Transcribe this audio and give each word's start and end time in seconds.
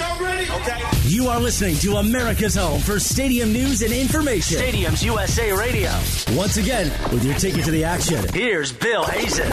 y'all 0.00 0.22
ready? 0.22 0.50
Okay. 0.50 0.80
You 1.04 1.28
are 1.28 1.38
listening 1.38 1.76
to 1.76 1.96
America's 1.96 2.54
home 2.54 2.80
for 2.80 2.98
stadium 2.98 3.52
news 3.52 3.82
and 3.82 3.92
information. 3.92 4.58
Stadiums 4.58 5.04
USA 5.04 5.52
Radio. 5.52 5.90
Once 6.36 6.56
again, 6.56 6.90
with 7.12 7.24
your 7.24 7.34
ticket 7.34 7.64
to 7.66 7.70
the 7.70 7.84
action. 7.84 8.24
Here's 8.32 8.72
Bill 8.72 9.04
Hazen. 9.04 9.50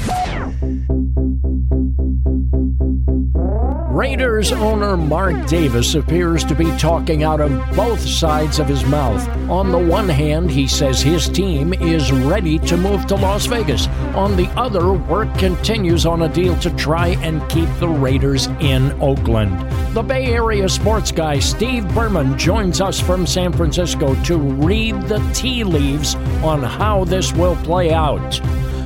Raiders 3.97 4.51
owner 4.51 4.95
Mark 4.95 5.47
Davis 5.47 5.95
appears 5.95 6.43
to 6.43 6.53
be 6.53 6.69
talking 6.77 7.23
out 7.23 7.41
of 7.41 7.49
both 7.75 7.99
sides 7.99 8.59
of 8.59 8.67
his 8.67 8.85
mouth. 8.85 9.27
On 9.49 9.71
the 9.71 9.79
one 9.79 10.07
hand, 10.07 10.51
he 10.51 10.67
says 10.67 11.01
his 11.01 11.27
team 11.27 11.73
is 11.73 12.11
ready 12.11 12.59
to 12.59 12.77
move 12.77 13.07
to 13.07 13.15
Las 13.15 13.47
Vegas. 13.47 13.87
On 14.13 14.35
the 14.35 14.45
other, 14.49 14.93
work 14.93 15.35
continues 15.39 16.05
on 16.05 16.21
a 16.21 16.29
deal 16.29 16.55
to 16.59 16.69
try 16.75 17.07
and 17.23 17.41
keep 17.49 17.67
the 17.79 17.87
Raiders 17.87 18.45
in 18.59 18.91
Oakland. 19.01 19.59
The 19.95 20.03
Bay 20.03 20.27
Area 20.27 20.69
sports 20.69 21.11
guy 21.11 21.39
Steve 21.39 21.91
Berman 21.95 22.37
joins 22.37 22.81
us 22.81 22.99
from 22.99 23.25
San 23.25 23.51
Francisco 23.51 24.13
to 24.25 24.37
read 24.37 25.01
the 25.07 25.27
tea 25.33 25.63
leaves 25.63 26.13
on 26.43 26.61
how 26.61 27.03
this 27.03 27.33
will 27.33 27.55
play 27.63 27.91
out. 27.91 28.39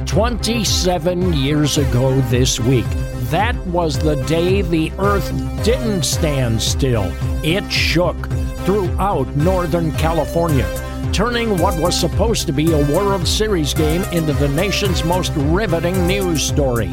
27 0.06 1.34
years 1.34 1.78
ago 1.78 2.20
this 2.30 2.62
week, 2.62 2.86
that 3.30 3.56
was 3.68 4.00
the 4.00 4.16
day 4.26 4.62
the 4.62 4.92
earth 5.00 5.30
didn't 5.64 6.04
stand 6.04 6.62
still. 6.62 7.12
It 7.44 7.72
shook 7.72 8.18
throughout 8.66 9.28
Northern 9.36 9.92
California, 9.94 10.68
turning 11.14 11.58
what 11.58 11.80
was 11.80 12.00
supposed 12.00 12.48
to 12.48 12.54
be 12.54 12.72
a 12.72 12.88
World 12.94 13.28
Series 13.28 13.74
game 13.74 14.04
into 14.12 14.34
the 14.34 14.50
nation's 14.50 15.04
most 15.04 15.32
riveting 15.36 16.08
news 16.08 16.44
story. 16.44 16.90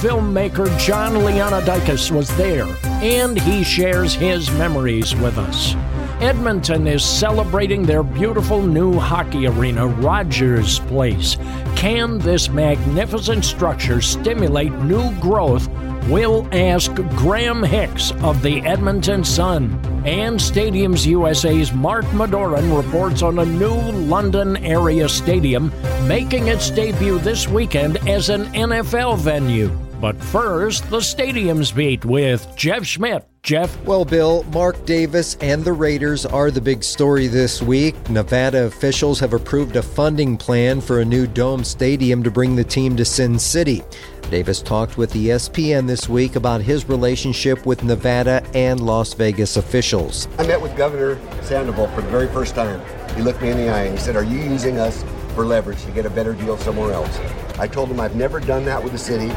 Filmmaker 0.00 0.66
Jon 0.78 1.14
Leonoudakis 1.14 2.10
was 2.10 2.34
there, 2.36 2.66
and 2.84 3.40
he 3.40 3.64
shares 3.64 4.14
his 4.14 4.50
memories 4.52 5.14
with 5.16 5.38
us. 5.38 5.74
Edmonton 6.20 6.86
is 6.86 7.04
celebrating 7.04 7.82
their 7.82 8.02
beautiful 8.02 8.62
new 8.62 8.98
hockey 8.98 9.46
arena, 9.46 9.86
Rogers 9.86 10.78
Place. 10.80 11.36
Can 11.76 12.18
this 12.18 12.48
magnificent 12.48 13.44
structure 13.44 14.00
stimulate 14.00 14.72
new 14.72 15.12
growth? 15.20 15.68
We'll 16.08 16.46
ask 16.52 16.94
Graham 16.94 17.62
Hicks 17.62 18.12
of 18.22 18.42
the 18.42 18.60
Edmonton 18.60 19.24
Sun. 19.24 19.80
And 20.04 20.38
Stadiums 20.38 21.06
USA's 21.06 21.72
Mark 21.72 22.04
Madoran 22.06 22.76
reports 22.76 23.22
on 23.22 23.38
a 23.38 23.44
new 23.44 23.74
London 23.74 24.56
area 24.58 25.08
stadium 25.08 25.72
making 26.06 26.48
its 26.48 26.70
debut 26.70 27.18
this 27.18 27.48
weekend 27.48 27.96
as 28.08 28.28
an 28.28 28.44
NFL 28.52 29.18
venue. 29.18 29.68
But 30.00 30.22
first, 30.22 30.88
the 30.90 30.98
Stadiums 30.98 31.74
beat 31.74 32.04
with 32.04 32.46
Jeff 32.56 32.84
Schmidt. 32.84 33.26
Jeff? 33.44 33.78
Well, 33.84 34.06
Bill, 34.06 34.42
Mark 34.44 34.86
Davis 34.86 35.36
and 35.42 35.62
the 35.62 35.72
Raiders 35.74 36.24
are 36.24 36.50
the 36.50 36.62
big 36.62 36.82
story 36.82 37.26
this 37.26 37.60
week. 37.60 37.94
Nevada 38.08 38.64
officials 38.64 39.20
have 39.20 39.34
approved 39.34 39.76
a 39.76 39.82
funding 39.82 40.38
plan 40.38 40.80
for 40.80 41.00
a 41.00 41.04
new 41.04 41.26
dome 41.26 41.62
stadium 41.62 42.22
to 42.22 42.30
bring 42.30 42.56
the 42.56 42.64
team 42.64 42.96
to 42.96 43.04
Sin 43.04 43.38
City. 43.38 43.82
Davis 44.30 44.62
talked 44.62 44.96
with 44.96 45.12
ESPN 45.12 45.86
this 45.86 46.08
week 46.08 46.36
about 46.36 46.62
his 46.62 46.88
relationship 46.88 47.66
with 47.66 47.84
Nevada 47.84 48.42
and 48.54 48.80
Las 48.80 49.12
Vegas 49.12 49.58
officials. 49.58 50.26
I 50.38 50.46
met 50.46 50.62
with 50.62 50.74
Governor 50.74 51.20
Sandoval 51.42 51.88
for 51.88 52.00
the 52.00 52.08
very 52.08 52.28
first 52.28 52.54
time. 52.54 52.80
He 53.14 53.20
looked 53.20 53.42
me 53.42 53.50
in 53.50 53.58
the 53.58 53.68
eye 53.68 53.82
and 53.82 53.98
he 53.98 54.02
said, 54.02 54.16
Are 54.16 54.24
you 54.24 54.38
using 54.38 54.78
us 54.78 55.04
for 55.34 55.44
leverage 55.44 55.84
to 55.84 55.90
get 55.90 56.06
a 56.06 56.10
better 56.10 56.32
deal 56.32 56.56
somewhere 56.56 56.94
else? 56.94 57.14
I 57.58 57.68
told 57.68 57.90
him 57.90 58.00
I've 58.00 58.16
never 58.16 58.40
done 58.40 58.64
that 58.64 58.82
with 58.82 58.92
the 58.92 58.98
city, 58.98 59.28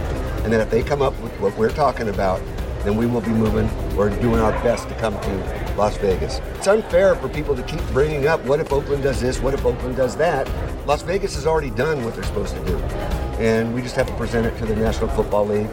and 0.45 0.53
that 0.53 0.61
if 0.61 0.69
they 0.71 0.81
come 0.81 1.01
up 1.01 1.19
with 1.19 1.37
what 1.41 1.57
we're 1.57 1.73
talking 1.73 2.07
about, 2.07 2.41
then 2.87 2.95
we 2.95 3.05
will 3.05 3.19
be 3.19 3.31
moving 3.31 3.69
or 3.97 4.09
doing 4.09 4.39
our 4.39 4.53
best 4.63 4.87
to 4.87 4.95
come 4.95 5.13
to 5.19 5.73
Las 5.77 5.97
Vegas. 5.97 6.39
It's 6.55 6.67
unfair 6.67 7.15
for 7.15 7.27
people 7.27 7.53
to 7.53 7.63
keep 7.63 7.81
bringing 7.87 8.27
up 8.27 8.43
what 8.45 8.61
if 8.61 8.71
Oakland 8.71 9.03
does 9.03 9.19
this, 9.19 9.41
what 9.41 9.53
if 9.53 9.65
Oakland 9.65 9.97
does 9.97 10.15
that. 10.15 10.49
Las 10.87 11.01
Vegas 11.01 11.35
has 11.35 11.45
already 11.45 11.69
done 11.71 12.05
what 12.05 12.15
they're 12.15 12.23
supposed 12.23 12.55
to 12.55 12.65
do, 12.65 12.77
and 13.39 13.75
we 13.75 13.81
just 13.81 13.97
have 13.97 14.07
to 14.07 14.13
present 14.13 14.45
it 14.45 14.57
to 14.59 14.65
the 14.65 14.75
National 14.75 15.09
Football 15.09 15.47
League 15.47 15.69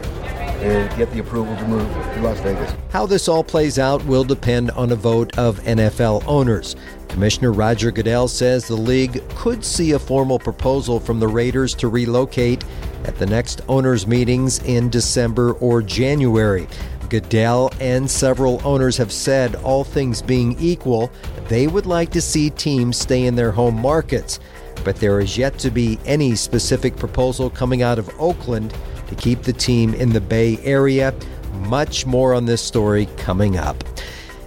and 0.61 0.93
get 0.97 1.09
the 1.13 1.19
approval 1.19 1.55
to 1.55 1.67
move 1.67 1.89
to 1.89 2.21
Las 2.21 2.39
Vegas. 2.41 2.73
How 2.89 3.05
this 3.05 3.29
all 3.29 3.45
plays 3.45 3.79
out 3.79 4.03
will 4.05 4.25
depend 4.25 4.71
on 4.71 4.91
a 4.91 4.95
vote 4.95 5.37
of 5.37 5.61
NFL 5.61 6.27
owners. 6.27 6.75
Commissioner 7.07 7.53
Roger 7.53 7.91
Goodell 7.91 8.27
says 8.27 8.67
the 8.67 8.75
league 8.75 9.23
could 9.29 9.63
see 9.63 9.93
a 9.93 9.99
formal 9.99 10.37
proposal 10.37 10.99
from 10.99 11.21
the 11.21 11.27
Raiders 11.29 11.73
to 11.75 11.87
relocate 11.87 12.65
at 13.05 13.17
the 13.17 13.25
next 13.25 13.61
owners' 13.69 14.05
meetings 14.05 14.61
in 14.63 14.89
December 14.89 15.53
or 15.53 15.81
January. 15.81 16.67
Goodell 17.15 17.71
and 17.79 18.11
several 18.11 18.59
owners 18.67 18.97
have 18.97 19.09
said, 19.09 19.55
all 19.63 19.85
things 19.85 20.21
being 20.21 20.59
equal, 20.59 21.09
they 21.47 21.65
would 21.65 21.85
like 21.85 22.09
to 22.11 22.19
see 22.19 22.49
teams 22.49 22.97
stay 22.97 23.25
in 23.25 23.35
their 23.35 23.53
home 23.53 23.79
markets. 23.79 24.41
But 24.83 24.97
there 24.97 25.21
is 25.21 25.37
yet 25.37 25.57
to 25.59 25.71
be 25.71 25.97
any 26.05 26.35
specific 26.35 26.97
proposal 26.97 27.49
coming 27.49 27.81
out 27.81 27.99
of 27.99 28.09
Oakland 28.19 28.75
to 29.07 29.15
keep 29.15 29.43
the 29.43 29.53
team 29.53 29.93
in 29.93 30.09
the 30.09 30.19
Bay 30.19 30.57
Area. 30.63 31.13
Much 31.53 32.05
more 32.05 32.33
on 32.33 32.45
this 32.45 32.61
story 32.61 33.05
coming 33.15 33.55
up. 33.55 33.81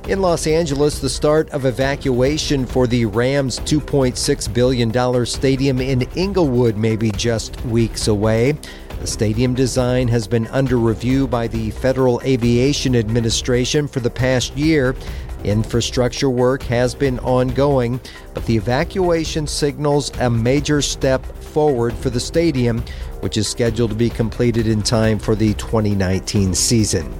In 0.06 0.20
Los 0.20 0.46
Angeles, 0.46 0.98
the 0.98 1.08
start 1.08 1.48
of 1.50 1.64
evacuation 1.64 2.66
for 2.66 2.86
the 2.86 3.06
Rams' 3.06 3.60
$2.6 3.60 4.52
billion 4.52 5.24
stadium 5.24 5.80
in 5.80 6.02
Inglewood 6.16 6.76
may 6.76 6.96
be 6.96 7.12
just 7.12 7.58
weeks 7.64 8.08
away. 8.08 8.58
The 9.00 9.06
stadium 9.06 9.54
design 9.54 10.08
has 10.08 10.26
been 10.26 10.48
under 10.48 10.76
review 10.76 11.28
by 11.28 11.46
the 11.46 11.70
Federal 11.70 12.20
Aviation 12.22 12.96
Administration 12.96 13.86
for 13.86 14.00
the 14.00 14.10
past 14.10 14.56
year. 14.56 14.96
Infrastructure 15.44 16.28
work 16.28 16.64
has 16.64 16.96
been 16.96 17.20
ongoing, 17.20 18.00
but 18.34 18.44
the 18.46 18.56
evacuation 18.56 19.46
signals 19.46 20.10
a 20.18 20.28
major 20.28 20.82
step 20.82 21.24
forward 21.36 21.94
for 21.94 22.10
the 22.10 22.18
stadium, 22.18 22.82
which 23.20 23.36
is 23.36 23.46
scheduled 23.46 23.90
to 23.90 23.96
be 23.96 24.10
completed 24.10 24.66
in 24.66 24.82
time 24.82 25.20
for 25.20 25.36
the 25.36 25.54
2019 25.54 26.54
season. 26.54 27.14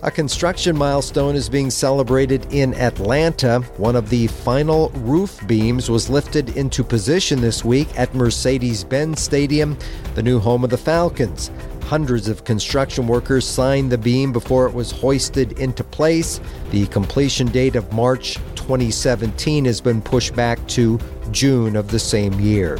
A 0.00 0.12
construction 0.12 0.76
milestone 0.78 1.34
is 1.34 1.48
being 1.48 1.70
celebrated 1.70 2.46
in 2.52 2.72
Atlanta. 2.74 3.58
One 3.78 3.96
of 3.96 4.10
the 4.10 4.28
final 4.28 4.90
roof 4.90 5.44
beams 5.48 5.90
was 5.90 6.08
lifted 6.08 6.56
into 6.56 6.84
position 6.84 7.40
this 7.40 7.64
week 7.64 7.88
at 7.98 8.14
Mercedes 8.14 8.84
Benz 8.84 9.20
Stadium, 9.20 9.76
the 10.14 10.22
new 10.22 10.38
home 10.38 10.62
of 10.62 10.70
the 10.70 10.78
Falcons. 10.78 11.50
Hundreds 11.82 12.28
of 12.28 12.44
construction 12.44 13.08
workers 13.08 13.44
signed 13.44 13.90
the 13.90 13.98
beam 13.98 14.32
before 14.32 14.68
it 14.68 14.72
was 14.72 14.92
hoisted 14.92 15.58
into 15.58 15.82
place. 15.82 16.40
The 16.70 16.86
completion 16.86 17.48
date 17.48 17.74
of 17.74 17.92
March 17.92 18.34
2017 18.54 19.64
has 19.64 19.80
been 19.80 20.00
pushed 20.00 20.36
back 20.36 20.64
to 20.68 21.00
June 21.32 21.74
of 21.74 21.88
the 21.88 21.98
same 21.98 22.38
year. 22.38 22.78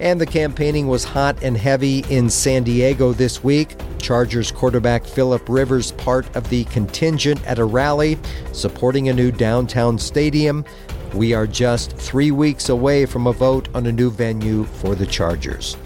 And 0.00 0.18
the 0.18 0.26
campaigning 0.26 0.88
was 0.88 1.04
hot 1.04 1.42
and 1.42 1.54
heavy 1.54 1.98
in 2.08 2.30
San 2.30 2.62
Diego 2.62 3.12
this 3.12 3.44
week. 3.44 3.76
Chargers 3.98 4.50
quarterback 4.50 5.04
Philip 5.04 5.46
Rivers, 5.46 5.92
part 5.92 6.34
of 6.34 6.48
the 6.48 6.64
contingent 6.64 7.46
at 7.46 7.58
a 7.58 7.64
rally 7.66 8.18
supporting 8.52 9.10
a 9.10 9.12
new 9.12 9.30
downtown 9.30 9.98
stadium. 9.98 10.64
We 11.12 11.34
are 11.34 11.46
just 11.46 11.96
three 11.98 12.30
weeks 12.30 12.70
away 12.70 13.04
from 13.04 13.26
a 13.26 13.32
vote 13.32 13.68
on 13.74 13.86
a 13.86 13.92
new 13.92 14.10
venue 14.10 14.64
for 14.64 14.94
the 14.94 15.06
Chargers. 15.06 15.76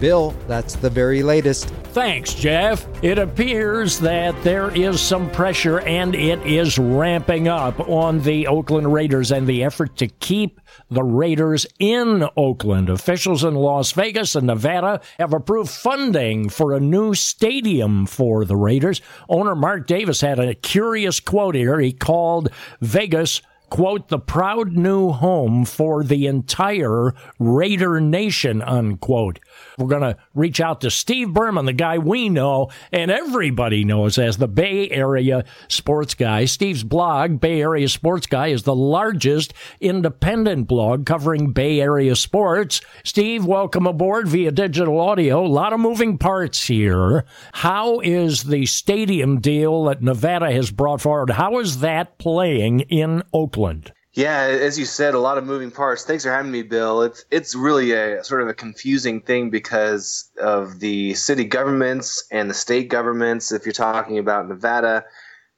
Bill, 0.00 0.34
that's 0.46 0.76
the 0.76 0.90
very 0.90 1.22
latest. 1.22 1.68
Thanks, 1.92 2.34
Jeff. 2.34 2.86
It 3.02 3.18
appears 3.18 3.98
that 4.00 4.40
there 4.44 4.70
is 4.74 5.00
some 5.00 5.30
pressure 5.30 5.80
and 5.80 6.14
it 6.14 6.40
is 6.46 6.78
ramping 6.78 7.48
up 7.48 7.80
on 7.88 8.20
the 8.20 8.46
Oakland 8.46 8.92
Raiders 8.92 9.32
and 9.32 9.46
the 9.46 9.64
effort 9.64 9.96
to 9.96 10.06
keep 10.06 10.60
the 10.90 11.02
Raiders 11.02 11.66
in 11.78 12.28
Oakland. 12.36 12.88
Officials 12.88 13.42
in 13.42 13.54
Las 13.54 13.92
Vegas 13.92 14.36
and 14.36 14.46
Nevada 14.46 15.00
have 15.18 15.32
approved 15.32 15.70
funding 15.70 16.48
for 16.48 16.72
a 16.72 16.80
new 16.80 17.14
stadium 17.14 18.06
for 18.06 18.44
the 18.44 18.56
Raiders. 18.56 19.00
Owner 19.28 19.54
Mark 19.54 19.86
Davis 19.86 20.20
had 20.20 20.38
a 20.38 20.54
curious 20.54 21.20
quote 21.20 21.54
here. 21.54 21.80
He 21.80 21.92
called 21.92 22.50
Vegas 22.80 23.42
quote, 23.70 24.08
the 24.08 24.18
proud 24.18 24.72
new 24.72 25.10
home 25.10 25.64
for 25.64 26.02
the 26.02 26.26
entire 26.26 27.14
Raider 27.38 28.00
Nation, 28.00 28.62
unquote. 28.62 29.38
We're 29.78 29.86
going 29.86 30.02
to 30.02 30.16
reach 30.34 30.60
out 30.60 30.80
to 30.80 30.90
Steve 30.90 31.32
Berman, 31.32 31.66
the 31.66 31.72
guy 31.72 31.98
we 31.98 32.28
know 32.28 32.70
and 32.92 33.10
everybody 33.10 33.84
knows 33.84 34.18
as 34.18 34.36
the 34.36 34.48
Bay 34.48 34.90
Area 34.90 35.44
sports 35.68 36.14
guy. 36.14 36.44
Steve's 36.46 36.84
blog, 36.84 37.40
Bay 37.40 37.60
Area 37.60 37.88
Sports 37.88 38.26
Guy, 38.26 38.48
is 38.48 38.64
the 38.64 38.74
largest 38.74 39.54
independent 39.80 40.66
blog 40.66 41.06
covering 41.06 41.52
Bay 41.52 41.80
Area 41.80 42.16
sports. 42.16 42.80
Steve, 43.04 43.44
welcome 43.44 43.86
aboard 43.86 44.28
via 44.28 44.50
digital 44.50 45.00
audio. 45.00 45.44
A 45.44 45.46
lot 45.46 45.72
of 45.72 45.80
moving 45.80 46.18
parts 46.18 46.66
here. 46.66 47.24
How 47.52 48.00
is 48.00 48.44
the 48.44 48.66
stadium 48.66 49.40
deal 49.40 49.84
that 49.84 50.02
Nevada 50.02 50.50
has 50.50 50.70
brought 50.70 51.00
forward? 51.00 51.30
How 51.30 51.58
is 51.58 51.80
that 51.80 52.18
playing 52.18 52.80
in 52.80 53.22
Oakland? 53.32 53.92
Yeah, 54.18 54.40
as 54.40 54.76
you 54.76 54.84
said, 54.84 55.14
a 55.14 55.20
lot 55.20 55.38
of 55.38 55.46
moving 55.46 55.70
parts. 55.70 56.02
Thanks 56.02 56.24
for 56.24 56.32
having 56.32 56.50
me, 56.50 56.62
Bill. 56.62 57.02
It's 57.02 57.24
it's 57.30 57.54
really 57.54 57.92
a 57.92 58.24
sort 58.24 58.42
of 58.42 58.48
a 58.48 58.52
confusing 58.52 59.20
thing 59.20 59.48
because 59.48 60.28
of 60.42 60.80
the 60.80 61.14
city 61.14 61.44
governments 61.44 62.26
and 62.32 62.50
the 62.50 62.54
state 62.54 62.88
governments. 62.88 63.52
If 63.52 63.64
you're 63.64 63.72
talking 63.72 64.18
about 64.18 64.48
Nevada, 64.48 65.04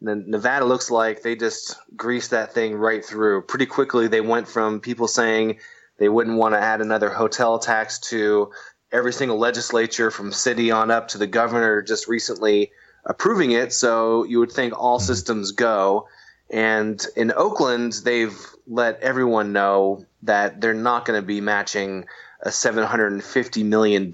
Nevada 0.03 0.67
looks 0.67 0.91
like 0.91 1.23
they 1.23 1.37
just 1.37 1.75
greased 1.97 2.33
that 2.33 2.53
thing 2.53 2.75
right 2.75 3.03
through. 3.03 3.45
Pretty 3.45 3.65
quickly, 3.65 4.09
they 4.09 4.21
went 4.21 4.47
from 4.47 4.79
people 4.79 5.09
saying 5.09 5.59
they 5.97 6.11
wouldn't 6.11 6.37
want 6.37 6.55
to 6.55 6.61
add 6.61 6.83
another 6.83 7.09
hotel 7.09 7.59
tax 7.59 7.99
to 8.11 8.53
every 8.93 9.15
single 9.15 9.39
legislature 9.39 10.11
from 10.11 10.33
city 10.33 10.71
on 10.71 10.91
up 10.91 11.09
to 11.09 11.17
the 11.17 11.27
governor 11.27 11.81
just 11.81 12.09
recently 12.09 12.73
approving 13.07 13.53
it. 13.53 13.73
So 13.73 14.25
you 14.25 14.39
would 14.39 14.53
think 14.53 14.79
all 14.79 14.99
systems 14.99 15.53
go. 15.53 16.09
And 16.53 17.05
in 17.17 17.33
Oakland, 17.33 17.95
they've 18.05 18.37
let 18.67 19.01
everyone 19.01 19.53
know 19.53 20.05
that 20.23 20.61
they're 20.61 20.75
not 20.75 21.05
going 21.05 21.21
to 21.21 21.27
be 21.27 21.41
matching 21.41 22.07
a 22.43 22.49
$750 22.49 23.65
million 23.65 24.13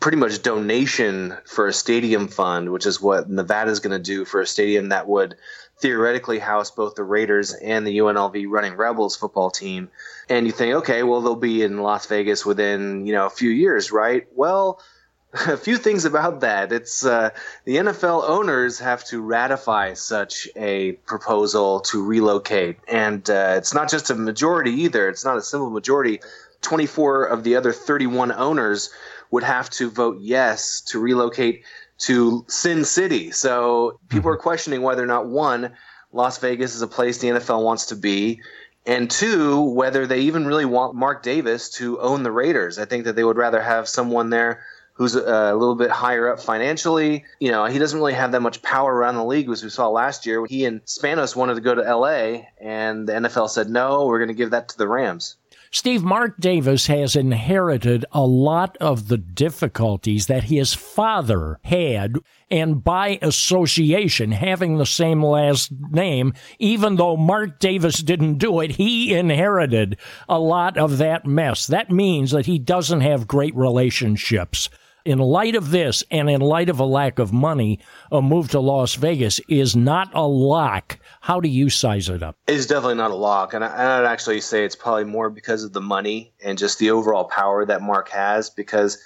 pretty 0.00 0.16
much 0.16 0.42
donation 0.42 1.36
for 1.44 1.66
a 1.66 1.72
stadium 1.72 2.28
fund, 2.28 2.70
which 2.70 2.86
is 2.86 3.00
what 3.00 3.28
Nevada 3.28 3.70
is 3.70 3.80
going 3.80 3.96
to 3.96 4.02
do 4.02 4.24
for 4.24 4.40
a 4.40 4.46
stadium 4.46 4.90
that 4.90 5.08
would 5.08 5.36
theoretically 5.80 6.38
house 6.38 6.70
both 6.70 6.94
the 6.94 7.04
Raiders 7.04 7.52
and 7.52 7.86
the 7.86 7.98
UNLV 7.98 8.46
Running 8.48 8.74
Rebels 8.74 9.16
football 9.16 9.50
team. 9.50 9.90
And 10.28 10.46
you 10.46 10.52
think, 10.52 10.74
okay, 10.76 11.02
well, 11.02 11.20
they'll 11.20 11.36
be 11.36 11.62
in 11.62 11.82
Las 11.82 12.06
Vegas 12.06 12.44
within, 12.44 13.06
you 13.06 13.12
know, 13.12 13.26
a 13.26 13.30
few 13.30 13.50
years, 13.50 13.92
right? 13.92 14.26
Well, 14.34 14.80
a 15.46 15.56
few 15.56 15.76
things 15.76 16.04
about 16.04 16.40
that. 16.40 16.72
It's 16.72 17.04
uh, 17.04 17.30
the 17.64 17.76
NFL 17.76 18.28
owners 18.28 18.78
have 18.78 19.04
to 19.06 19.20
ratify 19.20 19.94
such 19.94 20.48
a 20.56 20.92
proposal 21.06 21.80
to 21.80 22.02
relocate, 22.02 22.78
and 22.88 23.28
uh, 23.28 23.54
it's 23.56 23.74
not 23.74 23.90
just 23.90 24.10
a 24.10 24.14
majority 24.14 24.72
either. 24.82 25.08
It's 25.08 25.24
not 25.24 25.36
a 25.36 25.42
simple 25.42 25.70
majority. 25.70 26.20
24 26.62 27.26
of 27.26 27.44
the 27.44 27.56
other 27.56 27.72
31 27.72 28.32
owners 28.32 28.90
would 29.30 29.44
have 29.44 29.68
to 29.70 29.90
vote 29.90 30.18
yes 30.20 30.80
to 30.80 30.98
relocate 30.98 31.62
to 31.98 32.44
Sin 32.48 32.84
City. 32.84 33.30
So 33.30 34.00
people 34.08 34.30
mm-hmm. 34.30 34.38
are 34.38 34.42
questioning 34.42 34.82
whether 34.82 35.02
or 35.02 35.06
not 35.06 35.28
one, 35.28 35.72
Las 36.12 36.38
Vegas 36.38 36.74
is 36.74 36.82
a 36.82 36.86
place 36.86 37.18
the 37.18 37.28
NFL 37.28 37.62
wants 37.62 37.86
to 37.86 37.96
be, 37.96 38.40
and 38.86 39.10
two, 39.10 39.60
whether 39.60 40.06
they 40.06 40.20
even 40.20 40.46
really 40.46 40.64
want 40.64 40.94
Mark 40.94 41.22
Davis 41.22 41.68
to 41.72 42.00
own 42.00 42.22
the 42.22 42.32
Raiders. 42.32 42.78
I 42.78 42.86
think 42.86 43.04
that 43.04 43.14
they 43.14 43.24
would 43.24 43.36
rather 43.36 43.60
have 43.60 43.88
someone 43.88 44.30
there 44.30 44.62
who's 44.98 45.14
a, 45.14 45.54
little 45.54 45.76
bit 45.76 45.90
higher 45.90 46.30
up 46.32 46.40
financially. 46.40 47.24
You 47.38 47.52
know, 47.52 47.64
he 47.66 47.78
doesn't 47.78 47.98
really 47.98 48.14
have 48.14 48.32
that 48.32 48.42
much 48.42 48.60
power 48.62 48.94
around 48.94 49.14
the 49.14 49.24
league, 49.24 49.48
as 49.48 49.62
we 49.62 49.70
saw 49.70 49.88
last 49.88 50.26
year. 50.26 50.44
He 50.44 50.64
and 50.64 50.84
Spanos 50.84 51.36
wanted 51.36 51.54
to 51.54 51.60
go 51.60 51.74
to 51.74 51.82
LA, 51.82 52.42
and 52.60 53.08
the 53.08 53.12
NFL 53.12 53.48
said, 53.48 53.70
no, 53.70 54.06
we're 54.06 54.18
going 54.18 54.28
to 54.28 54.34
give 54.34 54.50
that 54.50 54.68
to 54.70 54.76
the 54.76 54.88
Rams. 54.88 55.36
Steve, 55.70 56.02
Mark 56.02 56.38
Davis 56.40 56.86
has 56.86 57.14
inherited 57.14 58.06
a 58.10 58.22
lot 58.22 58.76
of 58.78 59.08
the 59.08 59.18
difficulties 59.18 60.26
that 60.26 60.44
his 60.44 60.72
father 60.72 61.60
had, 61.62 62.16
and 62.50 62.82
by 62.82 63.18
association, 63.20 64.32
having 64.32 64.78
the 64.78 64.86
same 64.86 65.22
last 65.22 65.70
name, 65.90 66.32
even 66.58 66.96
though 66.96 67.18
Mark 67.18 67.60
Davis 67.60 67.98
didn't 68.02 68.38
do 68.38 68.60
it, 68.60 68.72
he 68.72 69.14
inherited 69.14 69.98
a 70.28 70.38
lot 70.38 70.78
of 70.78 70.98
that 70.98 71.26
mess. 71.26 71.66
That 71.66 71.90
means 71.90 72.30
that 72.30 72.46
he 72.46 72.58
doesn't 72.58 73.02
have 73.02 73.28
great 73.28 73.54
relationships 73.54 74.70
in 75.04 75.18
light 75.18 75.54
of 75.54 75.70
this 75.70 76.04
and 76.10 76.28
in 76.28 76.40
light 76.40 76.68
of 76.68 76.80
a 76.80 76.84
lack 76.84 77.18
of 77.18 77.32
money, 77.32 77.80
a 78.12 78.20
move 78.20 78.50
to 78.50 78.60
Las 78.60 78.94
Vegas 78.94 79.40
is 79.48 79.74
not 79.76 80.10
a 80.14 80.26
lock. 80.26 80.98
How 81.20 81.40
do 81.40 81.48
you 81.48 81.70
size 81.70 82.08
it 82.08 82.22
up? 82.22 82.36
It's 82.46 82.66
definitely 82.66 82.96
not 82.96 83.10
a 83.10 83.16
lock. 83.16 83.54
And 83.54 83.64
I, 83.64 84.00
would 84.00 84.06
actually 84.06 84.40
say 84.40 84.64
it's 84.64 84.76
probably 84.76 85.04
more 85.04 85.30
because 85.30 85.64
of 85.64 85.72
the 85.72 85.80
money 85.80 86.32
and 86.44 86.58
just 86.58 86.78
the 86.78 86.90
overall 86.90 87.24
power 87.24 87.64
that 87.64 87.82
Mark 87.82 88.08
has. 88.10 88.50
Because 88.50 88.98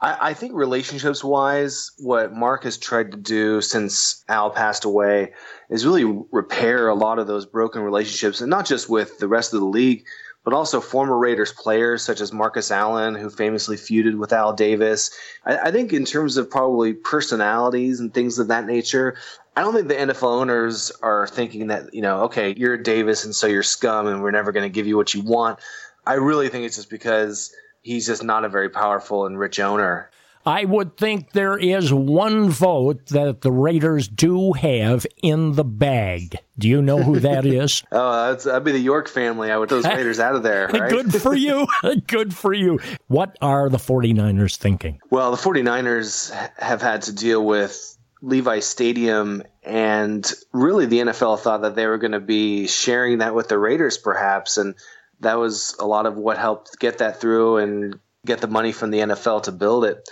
I, 0.00 0.30
I 0.30 0.34
think 0.34 0.52
relationships 0.54 1.22
wise, 1.22 1.90
what 1.98 2.32
Mark 2.32 2.64
has 2.64 2.78
tried 2.78 3.10
to 3.12 3.16
do 3.16 3.60
since 3.60 4.24
Al 4.28 4.50
passed 4.50 4.84
away 4.84 5.32
is 5.68 5.86
really 5.86 6.04
repair 6.32 6.88
a 6.88 6.94
lot 6.94 7.18
of 7.18 7.26
those 7.26 7.46
broken 7.46 7.82
relationships, 7.82 8.40
and 8.40 8.50
not 8.50 8.66
just 8.66 8.88
with 8.88 9.18
the 9.18 9.28
rest 9.28 9.52
of 9.52 9.60
the 9.60 9.66
league 9.66 10.04
but 10.44 10.54
also 10.54 10.80
former 10.80 11.18
Raiders 11.18 11.52
players 11.52 12.02
such 12.02 12.20
as 12.20 12.32
Marcus 12.32 12.70
Allen, 12.70 13.14
who 13.14 13.28
famously 13.28 13.76
feuded 13.76 14.18
with 14.18 14.32
Al 14.32 14.52
Davis. 14.52 15.10
I, 15.44 15.58
I, 15.58 15.70
think 15.70 15.92
in 15.92 16.04
terms 16.04 16.36
of 16.36 16.50
probably 16.50 16.94
personalities 16.94 18.00
and 18.00 18.12
things 18.12 18.38
of 18.38 18.48
that 18.48 18.66
nature, 18.66 19.16
I 19.56 19.60
don't 19.60 19.74
think 19.74 19.88
the 19.88 19.94
NFL 19.94 20.40
owners 20.40 20.90
are 21.02 21.26
thinking 21.26 21.66
that, 21.66 21.92
you 21.92 22.00
know, 22.00 22.22
okay, 22.22 22.54
you're 22.56 22.76
Davis 22.76 23.24
and 23.24 23.34
so 23.34 23.46
you're 23.46 23.62
scum 23.62 24.06
and 24.06 24.22
we're 24.22 24.30
never 24.30 24.52
going 24.52 24.64
to 24.64 24.74
give 24.74 24.86
you 24.86 24.96
what 24.96 25.12
you 25.12 25.22
want. 25.22 25.58
I 26.06 26.14
really 26.14 26.48
think 26.48 26.64
it's 26.64 26.76
just 26.76 26.90
because 26.90 27.54
he's 27.82 28.06
just 28.06 28.24
not 28.24 28.44
a 28.44 28.48
very 28.48 28.70
powerful 28.70 29.26
and 29.26 29.38
rich 29.38 29.60
owner. 29.60 30.10
I 30.46 30.64
would 30.64 30.96
think 30.96 31.32
there 31.32 31.58
is 31.58 31.92
one 31.92 32.48
vote 32.48 33.06
that 33.06 33.42
the 33.42 33.52
Raiders 33.52 34.08
do 34.08 34.52
have 34.54 35.06
in 35.22 35.52
the 35.52 35.64
bag. 35.64 36.38
Do 36.58 36.68
you 36.68 36.80
know 36.80 37.02
who 37.02 37.20
that 37.20 37.44
is? 37.46 37.82
oh, 37.92 38.30
that's, 38.30 38.44
that'd 38.44 38.64
be 38.64 38.72
the 38.72 38.78
York 38.78 39.08
family. 39.08 39.50
I 39.50 39.58
would 39.58 39.68
those 39.68 39.84
Raiders 39.86 40.18
out 40.18 40.34
of 40.34 40.42
there, 40.42 40.68
right? 40.68 40.90
Good 40.90 41.14
for 41.14 41.34
you. 41.34 41.66
Good 42.06 42.34
for 42.34 42.54
you. 42.54 42.80
What 43.08 43.36
are 43.42 43.68
the 43.68 43.78
49ers 43.78 44.56
thinking? 44.56 45.00
Well, 45.10 45.30
the 45.30 45.36
49ers 45.36 46.30
have 46.58 46.80
had 46.80 47.02
to 47.02 47.12
deal 47.12 47.44
with 47.44 47.98
Levi 48.22 48.60
Stadium, 48.60 49.42
and 49.62 50.30
really 50.52 50.86
the 50.86 51.00
NFL 51.00 51.40
thought 51.40 51.62
that 51.62 51.74
they 51.74 51.86
were 51.86 51.98
going 51.98 52.12
to 52.12 52.20
be 52.20 52.66
sharing 52.66 53.18
that 53.18 53.34
with 53.34 53.48
the 53.48 53.58
Raiders, 53.58 53.98
perhaps. 53.98 54.56
And 54.56 54.74
that 55.20 55.38
was 55.38 55.76
a 55.78 55.86
lot 55.86 56.06
of 56.06 56.16
what 56.16 56.38
helped 56.38 56.78
get 56.78 56.98
that 56.98 57.20
through 57.20 57.58
and 57.58 57.98
get 58.26 58.40
the 58.40 58.48
money 58.48 58.72
from 58.72 58.90
the 58.90 58.98
NFL 58.98 59.44
to 59.44 59.52
build 59.52 59.84
it. 59.84 60.08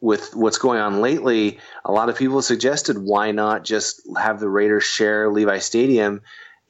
With 0.00 0.34
what's 0.34 0.58
going 0.58 0.78
on 0.78 1.00
lately, 1.00 1.58
a 1.84 1.90
lot 1.90 2.08
of 2.08 2.16
people 2.16 2.40
suggested 2.40 2.98
why 2.98 3.32
not 3.32 3.64
just 3.64 4.00
have 4.16 4.38
the 4.38 4.48
Raiders 4.48 4.84
share 4.84 5.28
Levi 5.28 5.58
Stadium. 5.58 6.20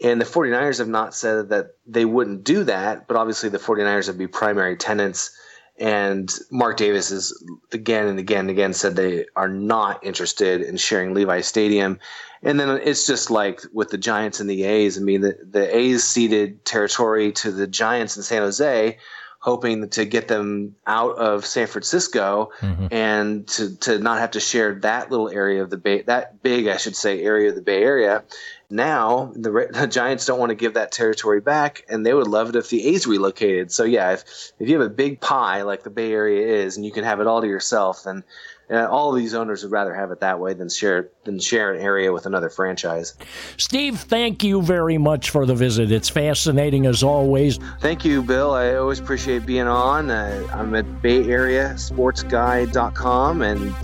And 0.03 0.19
the 0.21 0.25
49ers 0.25 0.79
have 0.79 0.89
not 0.89 1.15
said 1.15 1.51
that 1.51 1.73
they 1.87 2.07
wouldn't 2.07 2.45
do 2.45 2.65
that, 2.65 3.07
but 3.07 3.17
obviously 3.17 3.51
the 3.51 3.59
49ers 3.59 4.09
would 4.09 4.17
be 4.17 4.29
primary 4.29 4.77
tenants. 4.77 5.31
And 5.79 6.33
Mark 6.51 6.79
Davis 6.79 7.11
has 7.11 7.35
again 7.71 8.07
and 8.07 8.19
again 8.19 8.41
and 8.41 8.51
again 8.51 8.73
said 8.73 8.97
they 8.97 9.27
are 9.37 9.49
not 9.49 10.05
interested 10.05 10.63
in 10.63 10.79
sharing 10.79 11.13
Levi 11.13 11.43
Stadium. 11.43 11.99
And 12.43 12.59
then 12.59 12.81
it's 12.83 13.07
just 13.07 13.31
like 13.31 13.61
with 13.75 13.91
the 13.91 13.99
Giants 13.99 14.41
and 14.41 14.49
the 14.49 14.65
A's. 14.65 14.97
I 14.97 15.03
mean, 15.03 15.21
the, 15.21 15.37
the 15.49 15.77
A's 15.77 16.03
ceded 16.03 16.65
territory 16.65 17.33
to 17.33 17.53
the 17.53 17.67
Giants 17.67 18.17
in 18.17 18.23
San 18.23 18.43
Jose 18.43 18.97
hoping 19.41 19.89
to 19.89 20.05
get 20.05 20.27
them 20.27 20.75
out 20.87 21.17
of 21.17 21.47
San 21.47 21.69
Francisco 21.69 22.51
mm-hmm. 22.61 22.87
and 22.91 23.47
to, 23.47 23.77
to 23.77 23.99
not 23.99 24.19
have 24.19 24.33
to 24.33 24.41
share 24.41 24.75
that 24.81 25.11
little 25.11 25.31
area 25.31 25.63
of 25.63 25.71
the 25.71 25.77
Bay, 25.77 26.03
that 26.03 26.43
big, 26.43 26.67
I 26.67 26.77
should 26.77 26.97
say, 26.97 27.23
area 27.23 27.51
of 27.51 27.55
the 27.55 27.63
Bay 27.63 27.83
Area. 27.83 28.25
Now 28.69 29.33
the, 29.37 29.69
the 29.73 29.87
Giants 29.87 30.27
don't 30.27 30.41
want 30.41 30.51
to 30.51 30.57
give 30.57 30.75
that 30.75 30.91
territory 30.91 31.41
back, 31.41 31.85
and 31.89 32.05
they 32.05 32.15
would 32.15 32.27
love 32.27 32.49
it 32.49 32.57
if 32.57 32.69
the 32.69 32.85
A's 32.89 33.07
relocated. 33.07 33.71
So 33.71 33.85
yeah, 33.85 34.13
if 34.13 34.25
if 34.59 34.69
you 34.69 34.79
have 34.79 34.87
a 34.87 34.93
big 34.93 35.21
pie 35.21 35.63
like 35.63 35.85
the 35.85 35.91
Bay 35.91 36.13
Area 36.13 36.65
is, 36.65 36.77
and 36.77 36.85
you 36.85 36.91
can 36.91 37.05
have 37.05 37.21
it 37.21 37.29
all 37.29 37.41
to 37.41 37.47
yourself, 37.47 38.03
then 38.03 38.25
uh, 38.71 38.87
all 38.87 39.11
of 39.11 39.17
these 39.17 39.35
owners 39.35 39.63
would 39.63 39.73
rather 39.73 39.95
have 39.95 40.11
it 40.11 40.21
that 40.21 40.39
way 40.41 40.55
than 40.55 40.69
share 40.69 41.09
than 41.25 41.39
share 41.39 41.73
an 41.73 41.81
area 41.81 42.13
with 42.13 42.27
another 42.27 42.51
franchise. 42.51 43.15
Steve, 43.57 43.99
thank 43.99 44.45
you 44.45 44.63
very 44.63 44.99
much 44.99 45.31
for 45.31 45.47
the 45.47 45.55
visit. 45.55 45.91
It's 45.91 46.09
fascinating 46.09 46.87
as 46.87 47.03
always. 47.03 47.59
Thank 47.81 48.05
you, 48.05 48.23
Bill. 48.23 48.53
I 48.53 48.75
always 48.75 49.01
appreciate 49.01 49.47
being 49.47 49.67
on. 49.67 50.11
Uh, 50.11 50.47
I'm 50.53 50.75
at 50.75 51.03
Bay 51.03 51.29
Area 51.29 51.75
SportsGuy.com, 51.77 53.43
and 53.43 53.75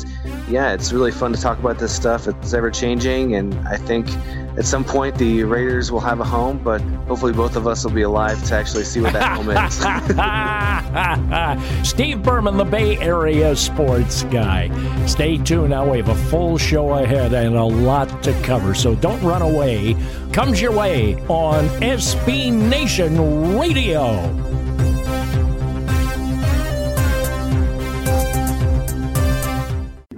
yeah, 0.49 0.73
it's 0.73 0.93
really 0.93 1.13
fun 1.13 1.33
to 1.33 1.41
talk 1.41 1.59
about 1.59 1.79
this 1.79 1.95
stuff. 1.95 2.29
It's 2.29 2.53
ever 2.53 2.71
changing, 2.71 3.35
and 3.35 3.55
I 3.67 3.77
think 3.77 4.07
at 4.57 4.65
some 4.65 4.85
point 4.85 5.17
the 5.17 5.43
Raiders 5.45 5.91
will 5.91 6.01
have 6.01 6.21
a 6.21 6.25
home, 6.25 6.59
but 6.59 6.81
hopefully 7.09 7.33
both 7.33 7.57
of 7.57 7.67
us 7.67 7.85
will 7.85 7.93
be 7.93 8.03
alive 8.03 8.43
to 8.45 8.55
actually 8.55 8.85
see 8.85 9.01
what 9.01 9.13
that 9.13 9.37
home 9.37 9.51
is. 9.51 9.75
Steve 11.89 12.23
Berman, 12.23 12.57
the 12.57 12.65
Bay 12.65 12.97
Area 12.99 13.57
sports 13.57 14.23
guy. 14.25 14.71
Stay 15.07 15.39
tuned 15.39 15.71
now. 15.71 15.91
We 15.91 15.99
have 15.99 16.09
a 16.09 16.15
full 16.31 16.57
show 16.57 16.95
ahead 16.95 17.33
and 17.33 17.57
a 17.57 17.65
lot 17.65 18.23
to 18.23 18.33
cover, 18.43 18.75
so 18.75 18.95
don't 18.95 19.21
run 19.23 19.43
away. 19.43 19.97
Comes 20.33 20.61
your 20.61 20.73
way 20.73 21.17
on 21.29 21.67
SB 21.81 22.53
Nation 22.53 23.59
Radio. 23.59 24.31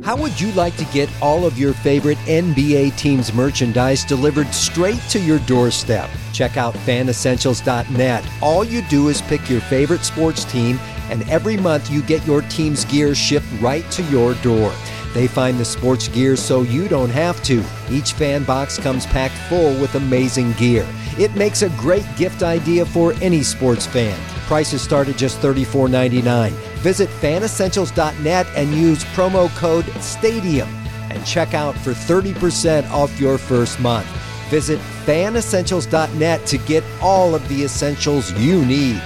How 0.07 0.15
would 0.15 0.41
you 0.41 0.53
like 0.53 0.77
to 0.77 0.85
get 0.93 1.11
all 1.21 1.45
of 1.45 1.59
your 1.59 1.75
favorite 1.75 2.19
NBA 2.29 2.97
teams 2.97 3.35
merchandise 3.35 4.05
delivered 4.05 4.55
straight 4.55 5.01
to 5.11 5.19
your 5.19 5.41
doorstep? 5.41 6.09
Check 6.33 6.57
out 6.57 6.75
fanessentials.net. 6.75 8.25
All 8.41 8.63
you 8.63 8.83
do 8.83 9.09
is 9.09 9.21
pick 9.23 9.51
your 9.51 9.61
favorite 9.63 10.05
sports 10.05 10.45
team, 10.45 10.79
and 11.11 11.29
every 11.29 11.57
month 11.57 11.91
you 11.91 12.03
get 12.03 12.25
your 12.25 12.43
team's 12.43 12.85
gear 12.85 13.17
shipped 13.17 13.49
right 13.61 13.91
to 13.91 14.05
your 14.05 14.35
door. 14.35 14.73
They 15.13 15.27
find 15.27 15.59
the 15.59 15.65
sports 15.65 16.07
gear 16.07 16.37
so 16.37 16.63
you 16.63 16.87
don't 16.87 17.11
have 17.11 17.43
to. 17.43 17.65
Each 17.91 18.13
fan 18.13 18.45
box 18.45 18.79
comes 18.79 19.07
packed 19.07 19.39
full 19.49 19.75
with 19.81 19.97
amazing 19.97 20.53
gear. 20.53 20.87
It 21.19 21.35
makes 21.35 21.63
a 21.63 21.71
great 21.71 22.07
gift 22.17 22.45
idea 22.45 22.87
for 22.87 23.13
any 23.15 23.43
sports 23.43 23.87
fan. 23.87 24.36
Prices 24.47 24.81
start 24.81 25.09
at 25.09 25.17
just 25.17 25.41
$34.99. 25.41 26.53
Visit 26.79 27.09
fanessentials.net 27.09 28.47
and 28.55 28.73
use 28.73 29.05
promo 29.07 29.49
code 29.57 29.85
STADIUM 30.01 30.69
and 31.11 31.27
check 31.27 31.53
out 31.53 31.75
for 31.75 31.91
30% 31.91 32.89
off 32.91 33.19
your 33.19 33.39
first 33.39 33.81
month. 33.81 34.07
Visit 34.49 34.79
fanessentials.net 35.05 36.47
to 36.47 36.59
get 36.59 36.85
all 37.03 37.35
of 37.35 37.47
the 37.49 37.65
essentials 37.65 38.33
you 38.35 38.65
need. 38.65 39.03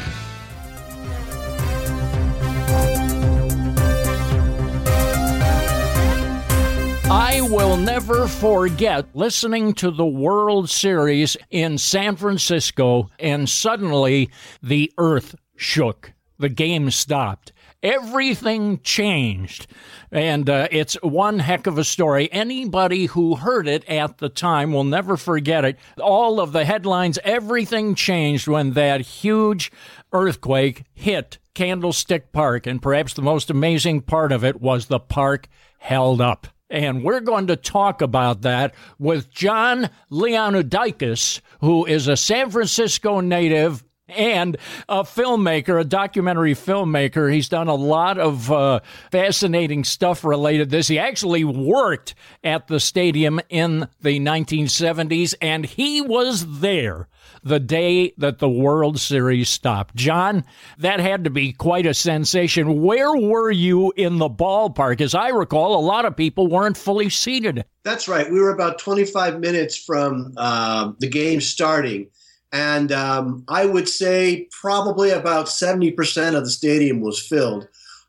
Will 7.51 7.77
never 7.77 8.29
forget 8.29 9.07
listening 9.13 9.75
to 9.75 9.91
the 9.91 10.07
World 10.07 10.71
Series 10.71 11.37
in 11.51 11.79
San 11.79 12.15
Francisco, 12.15 13.11
and 13.19 13.49
suddenly 13.49 14.31
the 14.63 14.93
earth 14.99 15.35
shook. 15.57 16.13
The 16.39 16.49
game 16.49 16.93
stopped. 16.93 17.53
Everything 17.83 18.79
changed. 18.83 19.67
And 20.13 20.49
uh, 20.49 20.69
it's 20.71 20.95
one 21.03 21.41
heck 21.41 21.67
of 21.67 21.77
a 21.77 21.83
story. 21.83 22.29
Anybody 22.31 23.07
who 23.07 23.35
heard 23.35 23.67
it 23.67 23.85
at 23.89 24.19
the 24.19 24.29
time 24.29 24.73
will 24.73 24.85
never 24.85 25.17
forget 25.17 25.65
it. 25.65 25.77
All 26.01 26.39
of 26.39 26.53
the 26.53 26.65
headlines, 26.65 27.19
everything 27.25 27.97
changed 27.97 28.47
when 28.47 28.75
that 28.75 29.01
huge 29.01 29.73
earthquake 30.13 30.85
hit 30.95 31.39
Candlestick 31.55 32.31
Park. 32.31 32.69
And 32.69 32.81
perhaps 32.81 33.15
the 33.15 33.23
most 33.23 33.51
amazing 33.51 34.03
part 34.03 34.31
of 34.31 34.45
it 34.45 34.61
was 34.61 34.87
the 34.87 35.01
park 35.01 35.49
held 35.79 36.21
up. 36.21 36.47
And 36.71 37.03
we're 37.03 37.21
going 37.21 37.49
to 37.49 37.57
talk 37.57 38.01
about 38.01 38.43
that 38.43 38.75
with 38.99 39.31
Jon 39.31 39.91
Leonoudakis, 40.11 41.41
who 41.61 41.85
is 41.85 42.07
a 42.07 42.17
San 42.17 42.51
Francisco 42.51 43.21
native 43.21 43.83
and 44.11 44.57
a 44.89 45.03
filmmaker, 45.03 45.81
a 45.81 45.85
documentary 45.85 46.55
filmmaker. 46.55 47.33
He's 47.33 47.49
done 47.49 47.69
a 47.69 47.75
lot 47.75 48.19
of 48.19 48.51
uh, 48.51 48.81
fascinating 49.11 49.85
stuff 49.85 50.25
related 50.25 50.71
to 50.71 50.77
this. 50.77 50.89
He 50.89 50.99
actually 50.99 51.45
worked 51.45 52.15
at 52.45 52.69
the 52.69 52.81
stadium 52.81 53.41
in 53.49 53.89
the 54.01 54.21
1970s, 54.21 55.35
and 55.41 55.65
he 55.65 56.01
was 56.01 56.61
there 56.61 57.09
the 57.43 57.61
day 57.61 58.13
that 58.19 58.39
the 58.39 58.49
World 58.49 58.99
Series 58.99 59.49
stopped. 59.49 59.95
John, 59.95 60.45
that 60.79 61.01
had 61.01 61.25
to 61.25 61.31
be 61.31 61.53
quite 61.53 61.87
a 61.87 61.95
sensation. 61.95 62.83
Where 62.83 63.15
were 63.17 63.51
you 63.51 63.93
in 63.97 64.19
the 64.19 64.29
ballpark? 64.29 65.01
As 65.01 65.15
I 65.15 65.29
recall, 65.29 65.79
a 65.79 65.81
lot 65.81 66.05
of 66.05 66.17
people 66.17 66.49
weren't 66.49 66.77
fully 66.77 67.09
seated. 67.09 67.65
That's 67.83 68.09
right. 68.09 68.31
We 68.31 68.41
were 68.41 68.53
about 68.53 68.79
25 68.79 69.41
minutes 69.41 69.77
from 69.77 70.35
uh, 70.37 70.93
the 70.99 71.09
game 71.09 71.41
starting. 71.41 72.09
And 72.53 72.91
um, 72.91 73.45
I 73.49 73.65
would 73.67 73.89
say 73.89 74.49
probably 74.51 75.11
about 75.11 75.47
70% 75.47 76.35
of 76.35 76.45
the 76.45 76.51
stadium 76.51 77.01
was 77.01 77.21
filled. 77.21 77.69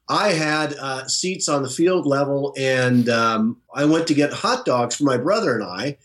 I 0.10 0.30
had 0.30 0.74
uh, 0.74 1.08
seats 1.08 1.48
on 1.48 1.64
the 1.64 1.70
field 1.70 2.06
level, 2.06 2.54
and 2.58 3.08
um, 3.08 3.58
I 3.74 3.86
went 3.86 4.08
to 4.08 4.14
get 4.14 4.34
hot 4.34 4.66
dogs 4.66 4.96
for 4.96 5.04
my 5.04 5.18
brother 5.18 5.56
and 5.56 5.64
I 5.64 5.98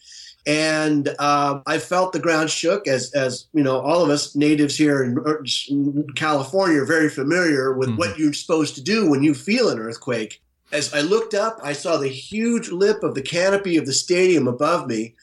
and 0.47 1.09
uh, 1.19 1.61
I 1.67 1.79
felt 1.79 2.13
the 2.13 2.21
ground 2.21 2.51
shook 2.51 2.87
as 2.87 3.13
as 3.13 3.47
you 3.53 3.63
know 3.63 3.81
all 3.81 4.03
of 4.03 4.11
us 4.11 4.37
natives 4.37 4.77
here 4.77 5.03
in, 5.03 5.19
in 5.69 6.07
California 6.15 6.81
are 6.81 6.87
very 6.87 7.09
familiar 7.09 7.73
with 7.73 7.89
mm-hmm. 7.89 7.99
what 7.99 8.19
you're 8.19 8.33
supposed 8.33 8.77
to 8.77 8.83
do 8.83 9.11
when 9.11 9.23
you 9.23 9.35
feel 9.35 9.69
an 9.69 9.79
earthquake. 9.79 10.41
As 10.73 10.93
I 10.95 11.01
looked 11.01 11.35
up, 11.35 11.59
I 11.63 11.73
saw 11.73 11.97
the 11.97 12.09
huge 12.09 12.71
lip 12.71 13.03
of 13.03 13.15
the 13.15 13.23
canopy 13.23 13.77
of 13.77 13.87
the 13.87 13.93
stadium 13.93 14.49
above 14.49 14.89
me, 14.89 15.15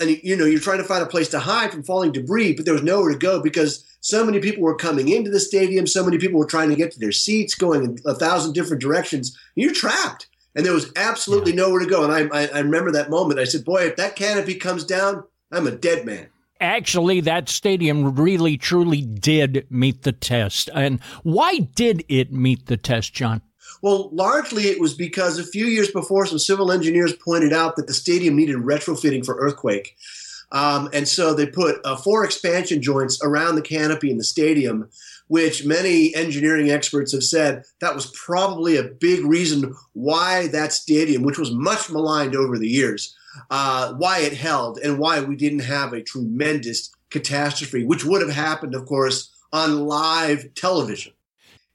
and 0.00 0.10
you 0.22 0.36
know 0.36 0.46
you're 0.46 0.60
trying 0.60 0.78
to 0.78 0.84
find 0.84 1.02
a 1.02 1.06
place 1.06 1.28
to 1.28 1.38
hide 1.38 1.70
from 1.70 1.82
falling 1.82 2.12
debris, 2.12 2.54
but 2.54 2.64
there 2.64 2.74
was 2.74 2.82
nowhere 2.82 3.12
to 3.12 3.18
go 3.18 3.42
because 3.42 3.84
so 4.00 4.24
many 4.24 4.40
people 4.40 4.62
were 4.62 4.74
coming 4.74 5.08
into 5.08 5.30
the 5.30 5.38
stadium, 5.38 5.86
so 5.86 6.04
many 6.04 6.18
people 6.18 6.38
were 6.38 6.46
trying 6.46 6.70
to 6.70 6.76
get 6.76 6.90
to 6.92 6.98
their 6.98 7.12
seats, 7.12 7.54
going 7.54 7.84
in 7.84 7.98
a 8.06 8.14
thousand 8.14 8.54
different 8.54 8.82
directions. 8.82 9.38
You're 9.54 9.74
trapped 9.74 10.26
and 10.54 10.64
there 10.64 10.72
was 10.72 10.92
absolutely 10.96 11.52
yeah. 11.52 11.62
nowhere 11.62 11.80
to 11.80 11.86
go. 11.86 12.04
And 12.04 12.12
I, 12.12 12.36
I, 12.36 12.46
I 12.48 12.58
remember 12.60 12.90
that 12.92 13.10
moment. 13.10 13.40
I 13.40 13.44
said, 13.44 13.64
"Boy, 13.64 13.84
if 13.84 13.96
that 13.96 14.16
canopy 14.16 14.54
comes 14.54 14.84
down, 14.84 15.24
I'm 15.52 15.66
a 15.66 15.72
dead 15.72 16.04
man." 16.04 16.28
Actually, 16.60 17.20
that 17.20 17.48
stadium 17.48 18.14
really, 18.14 18.58
truly 18.58 19.00
did 19.00 19.66
meet 19.70 20.02
the 20.02 20.12
test. 20.12 20.68
And 20.74 21.00
why 21.22 21.58
did 21.74 22.04
it 22.08 22.32
meet 22.32 22.66
the 22.66 22.76
test, 22.76 23.14
John? 23.14 23.40
Well, 23.82 24.10
largely 24.12 24.64
it 24.64 24.80
was 24.80 24.94
because 24.94 25.38
a 25.38 25.44
few 25.44 25.66
years 25.66 25.90
before, 25.90 26.26
some 26.26 26.38
civil 26.38 26.70
engineers 26.70 27.14
pointed 27.14 27.52
out 27.52 27.76
that 27.76 27.86
the 27.86 27.94
stadium 27.94 28.36
needed 28.36 28.56
retrofitting 28.56 29.24
for 29.24 29.36
earthquake. 29.36 29.96
Um, 30.52 30.90
and 30.92 31.06
so 31.06 31.32
they 31.32 31.46
put 31.46 31.80
uh, 31.84 31.96
four 31.96 32.24
expansion 32.24 32.82
joints 32.82 33.20
around 33.22 33.54
the 33.54 33.62
canopy 33.62 34.10
in 34.10 34.18
the 34.18 34.24
stadium 34.24 34.90
which 35.30 35.64
many 35.64 36.12
engineering 36.16 36.72
experts 36.72 37.12
have 37.12 37.22
said 37.22 37.62
that 37.80 37.94
was 37.94 38.06
probably 38.06 38.76
a 38.76 38.82
big 38.82 39.24
reason 39.24 39.76
why 39.92 40.48
that 40.48 40.72
stadium, 40.72 41.22
which 41.22 41.38
was 41.38 41.52
much 41.52 41.88
maligned 41.88 42.34
over 42.34 42.58
the 42.58 42.68
years, 42.68 43.16
uh, 43.48 43.94
why 43.94 44.18
it 44.18 44.32
held 44.32 44.78
and 44.78 44.98
why 44.98 45.20
we 45.20 45.36
didn't 45.36 45.60
have 45.60 45.92
a 45.92 46.02
tremendous 46.02 46.90
catastrophe, 47.10 47.84
which 47.84 48.04
would 48.04 48.20
have 48.22 48.34
happened, 48.34 48.74
of 48.74 48.84
course, 48.86 49.30
on 49.52 49.86
live 49.86 50.52
television. 50.56 51.12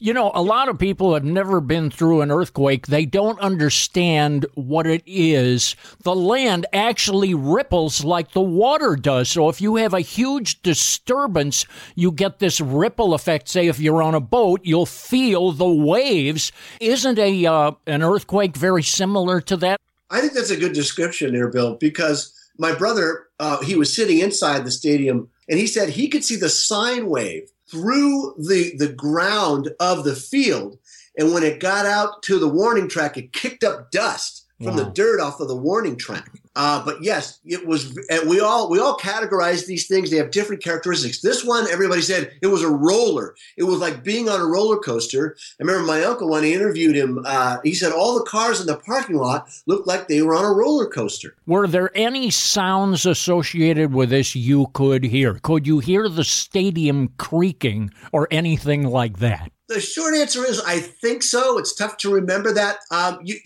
You 0.06 0.14
know, 0.14 0.32
a 0.36 0.42
lot 0.44 0.70
of 0.70 0.78
people 0.78 1.16
have 1.16 1.24
never 1.24 1.60
been 1.60 1.90
through 1.90 2.22
an 2.22 2.30
earthquake. 2.30 2.86
They 2.86 3.08
don't 3.08 3.40
understand 3.40 4.46
what 4.54 4.86
it 4.86 5.02
is. 5.08 5.76
The 6.04 6.14
land 6.14 6.68
actually 6.72 7.34
ripples 7.34 8.06
like 8.06 8.32
the 8.32 8.40
water 8.40 8.96
does. 8.96 9.30
So 9.30 9.50
if 9.50 9.62
you 9.62 9.78
have 9.78 9.96
a 9.96 10.02
huge 10.02 10.62
disturbance, 10.62 11.66
you 11.96 12.12
get 12.12 12.38
this 12.38 12.62
ripple 12.62 13.16
effect. 13.16 13.48
Say 13.48 13.66
if 13.66 13.80
you're 13.80 14.04
on 14.04 14.14
a 14.14 14.20
boat, 14.20 14.62
you'll 14.64 14.86
feel 14.86 15.52
the 15.52 15.68
waves. 15.68 16.52
Isn't 16.80 17.18
a 17.18 17.48
uh, 17.48 17.72
an 17.88 18.04
earthquake 18.04 18.56
very 18.56 18.84
similar 18.84 19.42
to 19.42 19.58
that? 19.58 19.82
I 20.12 20.22
think 20.22 20.34
that's 20.34 20.52
a 20.52 20.56
good 20.56 20.74
description 20.74 21.34
there, 21.34 21.50
Bill, 21.50 21.78
because 21.78 22.32
my 22.60 22.76
brother, 22.76 23.26
uh, 23.40 23.64
he 23.64 23.74
was 23.74 23.92
sitting 23.92 24.20
inside 24.20 24.66
the 24.66 24.72
stadium 24.72 25.30
and 25.50 25.58
he 25.58 25.66
said 25.66 25.90
he 25.90 26.10
could 26.10 26.24
see 26.24 26.36
the 26.36 26.50
sine 26.50 27.08
wave 27.08 27.50
through 27.70 28.36
the, 28.38 28.74
the 28.78 28.92
ground 28.92 29.72
of 29.80 30.04
the 30.04 30.16
field. 30.16 30.78
And 31.18 31.34
when 31.34 31.44
it 31.44 31.60
got 31.60 31.86
out 31.86 32.24
to 32.24 32.40
the 32.40 32.48
warning 32.48 32.88
track, 32.88 33.18
it 33.18 33.34
kicked 33.34 33.64
up 33.64 33.92
dust 33.92 34.46
from 34.58 34.76
wow. 34.76 34.84
the 34.84 34.92
dirt 34.92 35.20
off 35.20 35.40
of 35.40 35.48
the 35.48 35.56
warning 35.56 35.98
track. 35.98 36.32
Uh, 36.56 36.84
but 36.86 37.04
yes, 37.04 37.40
it 37.46 37.66
was. 37.66 37.98
We 38.28 38.40
all 38.40 38.70
we 38.70 38.80
all 38.80 38.98
categorize 38.98 39.66
these 39.66 39.88
things. 39.88 40.10
They 40.10 40.18
have 40.18 40.32
different 40.32 40.64
characteristics. 40.64 41.22
This 41.22 41.44
one, 41.44 41.68
everybody 41.70 42.02
said 42.02 42.32
it 42.42 42.48
was 42.48 42.64
a 42.64 42.70
roller. 42.70 43.36
It 43.58 43.64
was 43.64 43.80
like 43.80 44.04
being 44.04 44.30
on 44.30 44.40
a 44.40 44.46
roller 44.46 44.78
coaster. 44.78 45.36
I 45.60 45.64
remember 45.64 45.86
my 45.86 46.04
uncle 46.04 46.30
when 46.30 46.44
he 46.44 46.54
interviewed 46.54 46.96
him. 46.96 47.24
Uh, 47.26 47.58
he 47.64 47.74
said 47.74 47.92
all 47.92 48.18
the 48.18 48.26
cars 48.26 48.62
in 48.62 48.68
the 48.68 48.78
parking 48.78 49.18
lot 49.18 49.50
looked 49.66 49.88
like 49.88 50.08
they 50.08 50.22
were 50.22 50.36
on 50.36 50.46
a 50.46 50.52
roller 50.54 50.88
coaster. 50.88 51.36
Were 51.46 51.68
there 51.68 51.92
any 51.96 52.30
sounds 52.30 53.06
associated 53.06 53.94
with 53.94 54.10
this 54.10 54.36
you 54.36 54.68
could 54.74 55.04
hear? 55.04 55.36
Could 55.36 55.68
you 55.68 55.80
hear 55.80 56.08
the 56.08 56.24
stadium 56.24 57.10
creaking 57.18 57.92
or 58.14 58.28
anything 58.32 58.84
like 58.84 59.20
that? 59.20 59.52
The 59.68 59.82
short 59.82 60.16
answer 60.16 60.46
is 60.46 60.62
I 60.62 60.80
think 60.80 61.24
so. 61.24 61.58
It's 61.58 61.74
tough 61.74 61.98
to 61.98 62.14
remember 62.14 62.54
that 62.54 62.78
because 62.90 63.18
um, 63.18 63.20
you, 63.24 63.40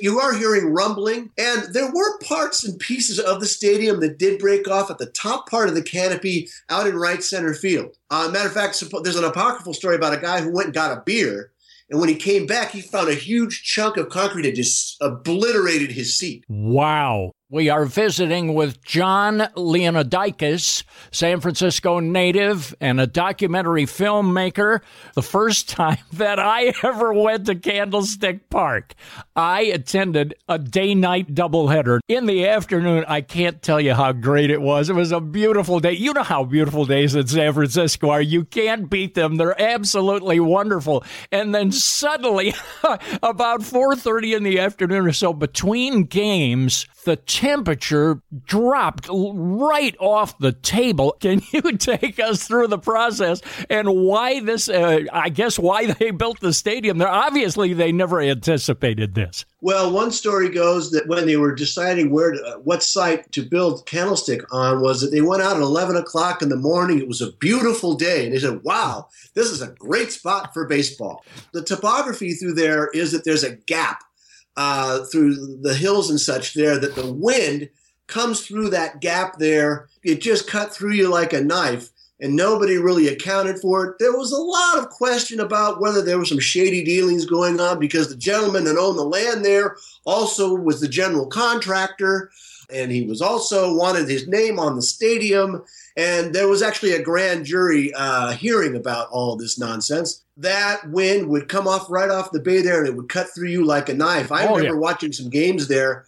you, 0.00 0.18
are 0.18 0.34
hearing 0.34 0.72
rumbling, 0.72 1.30
and 1.36 1.74
there 1.74 1.92
were 1.92 2.18
parts 2.20 2.64
and 2.64 2.78
pieces 2.78 3.18
of 3.18 3.40
the 3.40 3.46
stadium 3.46 4.00
that 4.00 4.18
did 4.18 4.38
break 4.38 4.68
off 4.68 4.90
at 4.90 4.96
the 4.96 5.10
top 5.10 5.50
part 5.50 5.68
of 5.68 5.74
the 5.74 5.82
canopy 5.82 6.48
out 6.70 6.86
in 6.86 6.96
right 6.96 7.22
center 7.22 7.52
field. 7.52 7.94
Uh, 8.10 8.30
matter 8.32 8.48
of 8.48 8.54
fact, 8.54 8.82
there's 9.02 9.16
an 9.16 9.24
apocryphal 9.24 9.74
story 9.74 9.96
about 9.96 10.14
a 10.14 10.20
guy 10.20 10.40
who 10.40 10.52
went 10.52 10.66
and 10.66 10.74
got 10.74 10.96
a 10.96 11.02
beer, 11.04 11.52
and 11.90 12.00
when 12.00 12.08
he 12.08 12.16
came 12.16 12.46
back, 12.46 12.70
he 12.70 12.80
found 12.80 13.08
a 13.08 13.14
huge 13.14 13.62
chunk 13.62 13.96
of 13.96 14.08
concrete 14.08 14.42
that 14.42 14.54
just 14.54 14.96
obliterated 15.00 15.92
his 15.92 16.16
seat. 16.16 16.44
Wow. 16.48 17.32
We 17.48 17.68
are 17.68 17.84
visiting 17.84 18.54
with 18.54 18.82
Jon 18.82 19.38
Leonoudakis, 19.38 20.82
San 21.12 21.38
Francisco 21.38 22.00
native 22.00 22.74
and 22.80 23.00
a 23.00 23.06
documentary 23.06 23.84
filmmaker. 23.84 24.80
The 25.14 25.22
first 25.22 25.68
time 25.68 25.98
that 26.14 26.40
I 26.40 26.72
ever 26.82 27.12
went 27.12 27.46
to 27.46 27.54
Candlestick 27.54 28.50
Park, 28.50 28.94
I 29.36 29.60
attended 29.60 30.34
a 30.48 30.58
day 30.58 30.96
night 30.96 31.36
doubleheader. 31.36 32.00
In 32.08 32.26
the 32.26 32.48
afternoon, 32.48 33.04
I 33.06 33.20
can't 33.20 33.62
tell 33.62 33.80
you 33.80 33.94
how 33.94 34.10
great 34.10 34.50
it 34.50 34.60
was. 34.60 34.90
It 34.90 34.96
was 34.96 35.12
a 35.12 35.20
beautiful 35.20 35.78
day. 35.78 35.92
You 35.92 36.14
know 36.14 36.24
how 36.24 36.42
beautiful 36.42 36.84
days 36.84 37.14
in 37.14 37.28
San 37.28 37.52
Francisco 37.52 38.10
are. 38.10 38.20
You 38.20 38.44
can't 38.44 38.90
beat 38.90 39.14
them. 39.14 39.36
They're 39.36 39.60
absolutely 39.62 40.40
wonderful. 40.40 41.04
And 41.30 41.54
then 41.54 41.70
suddenly, 41.70 42.54
about 43.22 43.60
4:30 43.60 44.36
in 44.36 44.42
the 44.42 44.58
afternoon 44.58 45.06
or 45.06 45.12
so 45.12 45.32
between 45.32 46.06
games, 46.06 46.86
the 47.04 47.16
temperature 47.36 48.22
dropped 48.46 49.08
right 49.12 49.94
off 50.00 50.38
the 50.38 50.52
table. 50.52 51.14
Can 51.20 51.42
you 51.52 51.76
take 51.76 52.18
us 52.18 52.48
through 52.48 52.68
the 52.68 52.78
process 52.78 53.42
and 53.68 53.88
why 53.88 54.40
this? 54.40 54.70
Uh, 54.70 55.00
I 55.12 55.28
guess 55.28 55.58
why 55.58 55.92
they 55.92 56.12
built 56.12 56.40
the 56.40 56.54
stadium 56.54 56.96
there. 56.96 57.08
Obviously, 57.08 57.74
they 57.74 57.92
never 57.92 58.22
anticipated 58.22 59.14
this. 59.14 59.44
Well, 59.60 59.92
one 59.92 60.12
story 60.12 60.48
goes 60.48 60.90
that 60.92 61.08
when 61.08 61.26
they 61.26 61.36
were 61.36 61.54
deciding 61.54 62.10
where 62.10 62.32
to, 62.32 62.42
uh, 62.42 62.58
what 62.58 62.82
site 62.82 63.30
to 63.32 63.42
build 63.42 63.84
Candlestick 63.84 64.42
on 64.50 64.80
was 64.80 65.02
that 65.02 65.08
they 65.08 65.20
went 65.20 65.42
out 65.42 65.56
at 65.56 65.62
11 65.62 65.96
o'clock 65.96 66.40
in 66.40 66.48
the 66.48 66.56
morning. 66.56 67.00
It 67.00 67.08
was 67.08 67.20
a 67.20 67.32
beautiful 67.32 67.94
day. 67.96 68.24
And 68.24 68.34
they 68.34 68.38
said, 68.38 68.62
wow, 68.62 69.08
this 69.34 69.50
is 69.50 69.60
a 69.60 69.74
great 69.78 70.10
spot 70.10 70.54
for 70.54 70.66
baseball. 70.66 71.22
The 71.52 71.62
topography 71.62 72.32
through 72.32 72.54
there 72.54 72.88
is 72.88 73.12
that 73.12 73.24
there's 73.24 73.44
a 73.44 73.56
gap 73.56 74.04
uh, 74.56 75.04
through 75.04 75.58
the 75.62 75.74
hills 75.74 76.10
and 76.10 76.20
such 76.20 76.54
there 76.54 76.78
that 76.78 76.94
the 76.94 77.12
wind 77.12 77.68
comes 78.06 78.46
through 78.46 78.70
that 78.70 79.00
gap 79.00 79.38
there. 79.38 79.88
It 80.02 80.20
just 80.20 80.48
cut 80.48 80.72
through 80.72 80.92
you 80.92 81.08
like 81.08 81.32
a 81.32 81.40
knife 81.40 81.90
and 82.20 82.34
nobody 82.34 82.78
really 82.78 83.08
accounted 83.08 83.58
for 83.58 83.84
it. 83.84 83.98
There 83.98 84.16
was 84.16 84.32
a 84.32 84.38
lot 84.38 84.78
of 84.78 84.90
question 84.90 85.40
about 85.40 85.80
whether 85.80 86.00
there 86.00 86.18
was 86.18 86.30
some 86.30 86.38
shady 86.38 86.82
dealings 86.82 87.26
going 87.26 87.60
on 87.60 87.78
because 87.78 88.08
the 88.08 88.16
gentleman 88.16 88.64
that 88.64 88.78
owned 88.78 88.98
the 88.98 89.04
land 89.04 89.44
there 89.44 89.76
also 90.04 90.54
was 90.54 90.80
the 90.80 90.88
general 90.88 91.26
contractor, 91.26 92.30
and 92.70 92.90
he 92.90 93.02
was 93.02 93.20
also 93.20 93.76
wanted 93.76 94.08
his 94.08 94.26
name 94.28 94.58
on 94.58 94.76
the 94.76 94.82
stadium. 94.82 95.62
And 95.96 96.34
there 96.34 96.48
was 96.48 96.62
actually 96.62 96.92
a 96.92 97.02
grand 97.02 97.44
jury 97.44 97.92
uh, 97.94 98.32
hearing 98.32 98.76
about 98.76 99.08
all 99.10 99.36
this 99.36 99.58
nonsense. 99.58 100.22
That 100.36 100.88
wind 100.90 101.28
would 101.28 101.48
come 101.48 101.66
off 101.66 101.90
right 101.90 102.10
off 102.10 102.32
the 102.32 102.40
bay 102.40 102.60
there, 102.62 102.80
and 102.80 102.88
it 102.88 102.96
would 102.96 103.08
cut 103.08 103.28
through 103.34 103.48
you 103.48 103.64
like 103.64 103.88
a 103.88 103.94
knife. 103.94 104.30
I 104.30 104.46
Oh, 104.46 104.56
remember 104.56 104.74
yeah. 104.74 104.80
watching 104.80 105.12
some 105.12 105.30
games 105.30 105.68
there, 105.68 106.04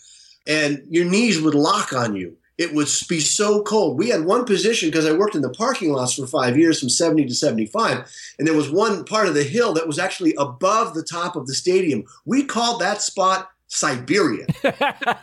and 0.47 0.83
your 0.91 1.05
knees 1.05 1.41
would 1.41 1.55
lock 1.55 1.93
on 1.93 2.15
you 2.15 2.37
it 2.59 2.75
would 2.75 2.89
be 3.09 3.21
so 3.21 3.63
cold. 3.63 3.97
We 3.97 4.09
had 4.11 4.25
one 4.25 4.45
position 4.45 4.89
because 4.89 5.07
I 5.07 5.13
worked 5.13 5.37
in 5.37 5.43
the 5.43 5.51
parking 5.51 5.93
lots 5.93 6.15
for 6.15 6.27
five 6.27 6.59
years 6.59 6.81
from 6.81 6.89
70 6.89 7.27
to 7.27 7.35
75. 7.35 8.05
And 8.37 8.47
there 8.49 8.55
was 8.57 8.69
one 8.69 9.05
part 9.05 9.29
of 9.29 9.35
the 9.35 9.45
hill 9.45 9.73
that 9.75 9.87
was 9.87 9.99
actually 9.99 10.35
above 10.37 10.95
the 10.95 11.05
top 11.05 11.37
of 11.37 11.47
the 11.47 11.55
stadium. 11.55 12.03
We 12.25 12.43
called 12.45 12.81
that 12.81 13.01
spot 13.01 13.49
Siberia. 13.69 14.47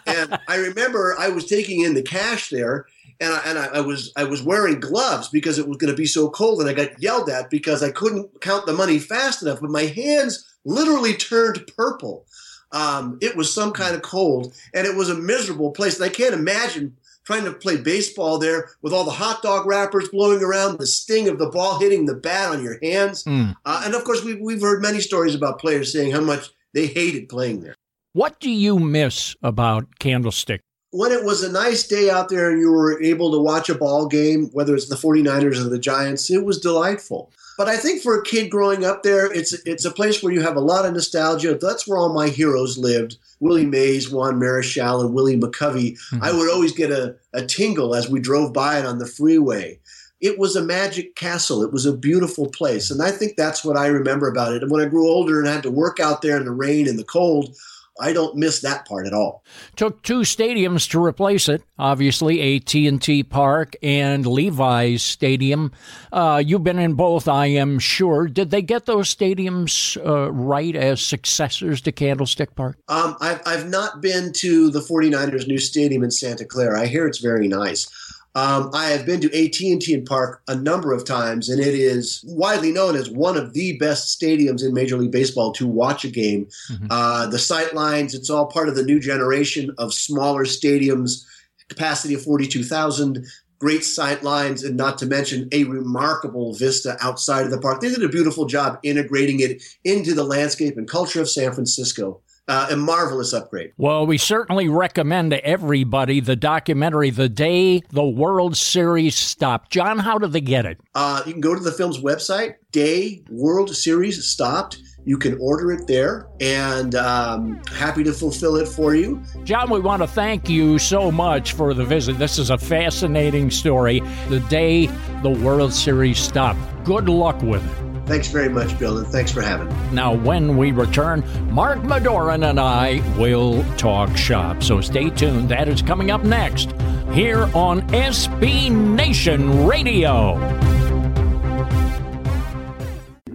and 0.08 0.40
I 0.48 0.56
remember 0.56 1.14
I 1.20 1.28
was 1.28 1.46
taking 1.46 1.82
in 1.82 1.94
the 1.94 2.02
cash 2.02 2.50
there. 2.50 2.88
And, 3.20 3.34
I, 3.34 3.42
and 3.46 3.60
I, 3.60 3.66
I 3.66 3.80
was 3.82 4.12
I 4.16 4.26
was 4.26 4.44
wearing 4.44 4.80
gloves 4.80 5.30
because 5.30 5.58
it 5.58 5.68
was 5.68 5.78
going 5.78 5.92
to 5.92 5.98
be 5.98 6.06
so 6.06 6.30
cold, 6.30 6.60
and 6.60 6.70
I 6.70 6.74
got 6.74 7.02
yelled 7.02 7.30
at 7.30 7.50
because 7.50 7.82
I 7.82 7.92
couldn't 7.92 8.42
count 8.42 8.66
the 8.66 8.74
money 8.74 9.00
fast 9.00 9.42
enough. 9.42 9.62
But 9.62 9.70
my 9.70 9.84
hands 9.84 10.46
literally 10.66 11.14
turned 11.14 11.66
purple. 11.78 12.26
Um, 12.72 13.18
it 13.22 13.38
was 13.38 13.54
some 13.54 13.72
kind 13.72 13.96
of 13.96 14.02
cold, 14.02 14.54
and 14.74 14.86
it 14.86 14.96
was 14.96 15.10
a 15.10 15.16
miserable 15.16 15.72
place. 15.72 15.96
And 15.96 16.06
I 16.06 16.10
can't 16.10 16.34
imagine 16.34 16.98
trying 17.26 17.46
to 17.46 17.54
play 17.54 17.78
baseball 17.78 18.38
there 18.38 18.70
with 18.82 18.94
all 18.94 19.04
the 19.04 19.12
hot 19.12 19.42
dog 19.42 19.66
wrappers 19.66 20.10
blowing 20.10 20.44
around, 20.44 20.78
the 20.78 20.88
sting 20.88 21.28
of 21.28 21.40
the 21.40 21.50
ball 21.50 21.80
hitting 21.80 22.06
the 22.06 22.16
bat 22.16 22.52
on 22.52 22.64
your 22.64 22.78
hands. 22.84 23.24
Mm. 23.24 23.56
Uh, 23.66 23.82
and 23.86 23.96
of 23.96 24.04
course, 24.04 24.24
we've, 24.24 24.40
we've 24.40 24.62
heard 24.62 24.82
many 24.82 25.00
stories 25.00 25.36
about 25.36 25.60
players 25.60 25.92
saying 25.92 26.12
how 26.12 26.22
much 26.22 26.50
they 26.74 26.86
hated 26.86 27.28
playing 27.28 27.62
there. 27.62 27.76
What 28.14 28.40
do 28.40 28.50
you 28.50 28.80
miss 28.80 29.36
about 29.42 29.88
Candlestick? 30.00 30.62
When 30.96 31.12
it 31.12 31.25
was 31.25 31.44
a 31.44 31.52
nice 31.52 31.86
day 31.86 32.10
out 32.10 32.30
there 32.30 32.50
and 32.50 32.62
you 32.62 32.72
were 32.72 33.02
able 33.04 33.30
to 33.34 33.40
watch 33.40 33.68
a 33.68 33.75
ball 33.75 34.08
game, 34.08 34.50
whether 34.54 34.74
it's 34.74 34.88
the 34.88 34.96
49ers 34.96 35.60
or 35.60 35.70
the 35.70 35.78
Giants, 35.78 36.30
it 36.30 36.46
was 36.46 36.58
delightful. 36.58 37.34
But 37.58 37.68
I 37.68 37.75
think 37.75 38.02
for 38.02 38.18
a 38.18 38.24
kid 38.24 38.50
growing 38.50 38.86
up 38.86 39.04
there, 39.04 39.32
it's 39.32 39.54
it's 39.66 39.86
a 39.86 39.92
place 39.92 40.22
where 40.22 40.34
you 40.34 40.42
have 40.42 40.56
a 40.56 40.62
lot 40.62 40.86
of 40.86 40.94
nostalgia. 40.94 41.58
That's 41.60 41.88
where 41.88 41.98
all 41.98 42.14
my 42.14 42.30
heroes 42.30 42.78
lived. 42.78 43.18
Willie 43.40 43.66
Mays, 43.66 44.10
Juan 44.10 44.40
Marichal, 44.40 45.02
and 45.02 45.14
Willie 45.14 45.40
McCovey. 45.40 45.94
Mm-hmm. 45.94 46.24
I 46.24 46.32
would 46.32 46.50
always 46.50 46.72
get 46.72 46.92
a, 46.92 47.16
a 47.34 47.46
tingle 47.46 47.96
as 47.96 48.10
we 48.10 48.20
drove 48.20 48.54
by 48.54 48.80
it 48.80 48.86
on 48.86 49.00
the 49.00 49.06
freeway. 49.06 49.80
It 50.22 50.40
was 50.40 50.56
a 50.56 50.64
magic 50.64 51.16
castle. 51.16 51.62
It 51.62 51.74
was 51.74 51.86
a 51.86 51.96
beautiful 51.96 52.48
place. 52.48 52.90
And 52.90 53.02
I 53.02 53.12
think 53.12 53.36
that's 53.36 53.66
what 53.66 53.78
I 53.78 53.88
remember 53.88 54.30
about 54.30 54.54
it. 54.54 54.64
And 54.64 54.72
when 54.72 54.82
I 54.82 54.90
grew 54.90 55.10
older 55.10 55.40
and 55.40 55.48
had 55.48 55.64
to 55.64 55.72
work 55.72 56.00
out 56.00 56.22
there 56.22 56.38
in 56.38 56.46
the 56.46 56.52
rain 56.52 56.88
and 56.88 56.98
the 56.98 57.04
cold, 57.04 57.56
I 58.00 58.12
don't 58.12 58.36
miss 58.36 58.60
that 58.62 58.86
part 58.86 59.08
at 59.08 59.14
all. 59.14 59.44
Took 59.78 60.04
two 60.04 60.22
stadiums 60.22 60.90
to 60.90 61.04
replace 61.04 61.48
it. 61.48 61.64
Obviously, 61.80 62.58
AT&T 62.58 63.24
Park 63.24 63.75
and 63.82 64.25
Levi's 64.25 65.02
Stadium. 65.02 65.72
Uh, 66.12 66.44
you've 66.46 66.64
been 66.64 66.80
in 66.80 66.96
both, 66.96 67.28
I 67.28 67.48
am 67.48 67.80
sure. 67.80 68.28
Did 68.28 68.50
they 68.50 68.62
get 68.62 68.86
those 68.86 69.14
stadiums 69.14 69.98
uh, 70.06 70.32
right 70.32 70.75
as 70.75 71.02
successors 71.02 71.82
to 71.82 71.92
Candlestick 71.92 72.56
Park? 72.56 72.78
Um, 72.90 73.16
I've, 73.22 73.42
I've 73.46 73.70
not 73.70 74.02
been 74.02 74.34
to 74.34 74.70
the 74.70 74.80
49ers 74.82 75.48
new 75.48 75.58
stadium 75.58 76.04
in 76.04 76.12
Santa 76.12 76.44
Clara. 76.44 76.82
I 76.82 76.88
hear 76.88 77.08
it's 77.08 77.20
very 77.20 77.48
nice. 77.48 77.90
Um, 78.36 78.70
I 78.74 78.88
have 78.88 79.06
been 79.06 79.22
to 79.22 79.27
AT&T 79.27 79.94
and 79.94 80.06
Park 80.06 80.42
a 80.50 80.56
number 80.56 80.92
of 80.92 81.06
times, 81.06 81.48
and 81.48 81.62
it 81.62 81.74
is 81.74 82.22
widely 82.27 82.72
known 82.72 82.98
as 82.98 83.10
one 83.10 83.38
of 83.38 83.53
the 83.53 83.77
best 83.77 84.20
stadiums 84.20 84.64
in 84.64 84.74
Major 84.74 84.98
League 84.98 85.12
Baseball 85.12 85.53
to 85.53 85.66
watch 85.66 86.03
a 86.03 86.10
game. 86.10 86.50
Uh, 86.90 87.27
the 87.27 87.40
sight 87.40 87.74
lines, 87.74 88.14
it's 88.14 88.29
all 88.29 88.48
part 88.48 88.68
of 88.68 88.75
the 88.75 88.83
new 88.83 89.00
generation 89.00 89.74
of 89.77 89.94
smaller 89.94 90.44
stadiums, 90.44 91.24
capacity 91.70 92.14
of 92.14 92.24
42,000, 92.24 93.25
great 93.60 93.86
sight 93.86 94.22
lines, 94.22 94.64
and 94.64 94.75
not 94.75 94.98
to 94.98 95.05
mention 95.05 95.48
a 95.53 95.64
remarkable 95.64 96.53
vista 96.53 96.98
outside 97.00 97.46
of 97.46 97.51
the 97.51 97.60
park. 97.60 97.79
They 97.79 97.90
did 97.90 98.03
a 98.03 98.10
beautiful 98.10 98.46
job 98.46 98.79
integrating 98.83 99.40
it 99.40 99.64
into 99.86 100.14
the 100.14 100.25
landscape 100.25 100.77
and 100.77 100.90
culture 100.90 101.22
of 101.22 101.29
San 101.29 101.53
Francisco. 101.53 102.22
Uh, 102.48 102.68
a 102.70 102.75
marvelous 102.75 103.34
upgrade. 103.34 103.74
Well, 103.75 104.05
we 104.05 104.20
certainly 104.20 104.70
recommend 104.70 105.31
to 105.31 105.44
everybody 105.44 106.20
the 106.20 106.36
documentary 106.36 107.10
The 107.10 107.27
Day 107.27 107.81
the 107.90 108.05
World 108.05 108.55
Series 108.55 109.16
Stopped. 109.16 109.72
John, 109.72 109.98
how 109.98 110.20
did 110.20 110.31
they 110.31 110.42
get 110.42 110.68
it? 110.68 110.79
Uh, 110.94 111.24
you 111.25 111.31
can 111.31 111.42
go 111.42 111.55
to 111.55 111.60
the 111.60 111.72
film's 111.72 111.98
website, 111.98 112.55
Day 112.72 113.24
World 113.31 113.75
Series 113.75 114.24
Stopped. 114.24 114.77
You 115.05 115.18
can 115.18 115.40
order 115.40 115.72
it 115.72 115.88
there, 115.88 116.27
and 116.40 116.94
um, 116.96 117.62
happy 117.72 118.03
to 118.03 118.14
fulfill 118.14 118.58
it 118.58 118.68
for 118.68 118.96
you. 118.96 119.24
John, 119.44 119.72
we 119.72 119.79
want 119.79 120.03
to 120.03 120.08
thank 120.08 120.48
you 120.48 120.77
so 120.77 121.12
much 121.12 121.53
for 121.53 121.74
the 121.74 121.86
visit. 121.86 122.20
This 122.20 122.38
is 122.38 122.51
a 122.51 122.58
fascinating 122.58 123.50
story. 123.50 124.01
The 124.29 124.40
day 124.42 124.88
the 125.24 125.31
World 125.31 125.74
Series 125.74 126.20
stopped. 126.20 126.60
Good 126.84 127.10
luck 127.10 127.42
with 127.42 127.64
it. 127.66 127.95
Thanks 128.05 128.27
very 128.27 128.50
much, 128.50 128.77
Bill, 128.77 129.00
and 129.00 129.07
thanks 129.07 129.31
for 129.31 129.41
having 129.41 129.68
me. 129.68 129.75
Now, 129.91 130.13
when 130.13 130.57
we 130.57 130.72
return, 130.72 131.24
Mark 131.51 131.79
Madoran 131.79 132.48
and 132.48 132.59
I 132.59 133.01
will 133.18 133.63
talk 133.77 134.15
shop. 134.15 134.61
So 134.61 134.79
stay 134.79 135.09
tuned. 135.09 135.50
That 135.50 135.68
is 135.68 135.81
coming 135.81 136.11
up 136.11 136.24
next 136.24 136.72
here 137.11 137.50
on 137.55 137.81
SB 137.89 138.72
Nation 138.72 139.65
Radio. 139.65 140.35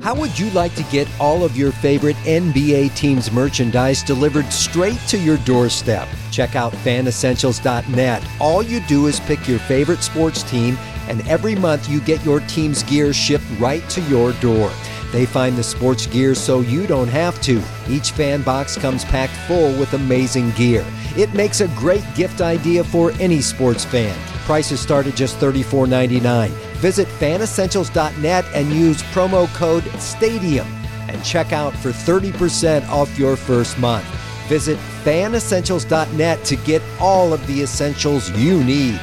How 0.01 0.15
would 0.15 0.39
you 0.39 0.49
like 0.51 0.75
to 0.77 0.83
get 0.85 1.07
all 1.21 1.45
of 1.45 1.57
your 1.59 1.73
favorite 1.73 2.17
NBA 2.25 2.97
teams' 2.97 3.31
merchandise 3.31 4.03
delivered 4.03 4.51
straight 4.51 4.99
to 5.09 5.19
your 5.19 5.37
doorstep? 5.39 6.09
Check 6.31 6.57
out 6.57 6.73
fanessentials.net. 6.73 8.25
All 8.41 8.63
you 8.63 8.81
do 8.87 9.09
is 9.09 9.21
pick 9.21 9.47
your 9.47 9.59
favorite 9.59 10.03
sports 10.03 10.43
team, 10.45 10.79
and 11.11 11.27
every 11.27 11.57
month 11.57 11.89
you 11.89 12.01
get 12.01 12.25
your 12.25 12.39
team's 12.41 12.85
gear 12.85 13.13
shipped 13.13 13.45
right 13.59 13.87
to 13.91 14.01
your 14.03 14.33
door. 14.35 14.71
They 15.11 15.27
find 15.27 15.57
the 15.57 15.63
sports 15.63 16.07
gear 16.07 16.37
so 16.37 16.61
you 16.61 16.87
don't 16.87 17.09
have 17.09 17.43
to. 17.43 17.61
Each 17.89 18.13
fan 18.13 18.43
box 18.43 18.79
comes 18.79 19.05
packed 19.05 19.37
full 19.49 19.77
with 19.79 19.93
amazing 19.93 20.53
gear. 20.53 20.87
It 21.17 21.35
makes 21.35 21.61
a 21.61 21.69
great 21.69 22.05
gift 22.15 22.41
idea 22.41 22.85
for 22.85 23.11
any 23.19 23.41
sports 23.41 23.85
fan. 23.85 24.17
Prices 24.47 24.81
start 24.81 25.09
at 25.09 25.17
just 25.17 25.37
$34.99. 25.39 26.49
Visit 26.77 27.09
fanessentials.net 27.09 28.45
and 28.55 28.73
use 28.73 29.03
promo 29.15 29.53
code 29.55 29.83
STADIUM 29.99 30.67
and 31.09 31.25
check 31.25 31.53
out 31.53 31.75
for 31.75 31.91
30% 31.91 32.89
off 32.89 33.19
your 33.19 33.35
first 33.35 33.77
month. 33.81 34.07
Visit 34.49 34.79
fanessentials.net 35.03 36.45
to 36.45 36.57
get 36.57 36.83
all 37.01 37.33
of 37.33 37.45
the 37.49 37.63
essentials 37.63 38.31
you 38.31 38.63
need. 38.63 39.01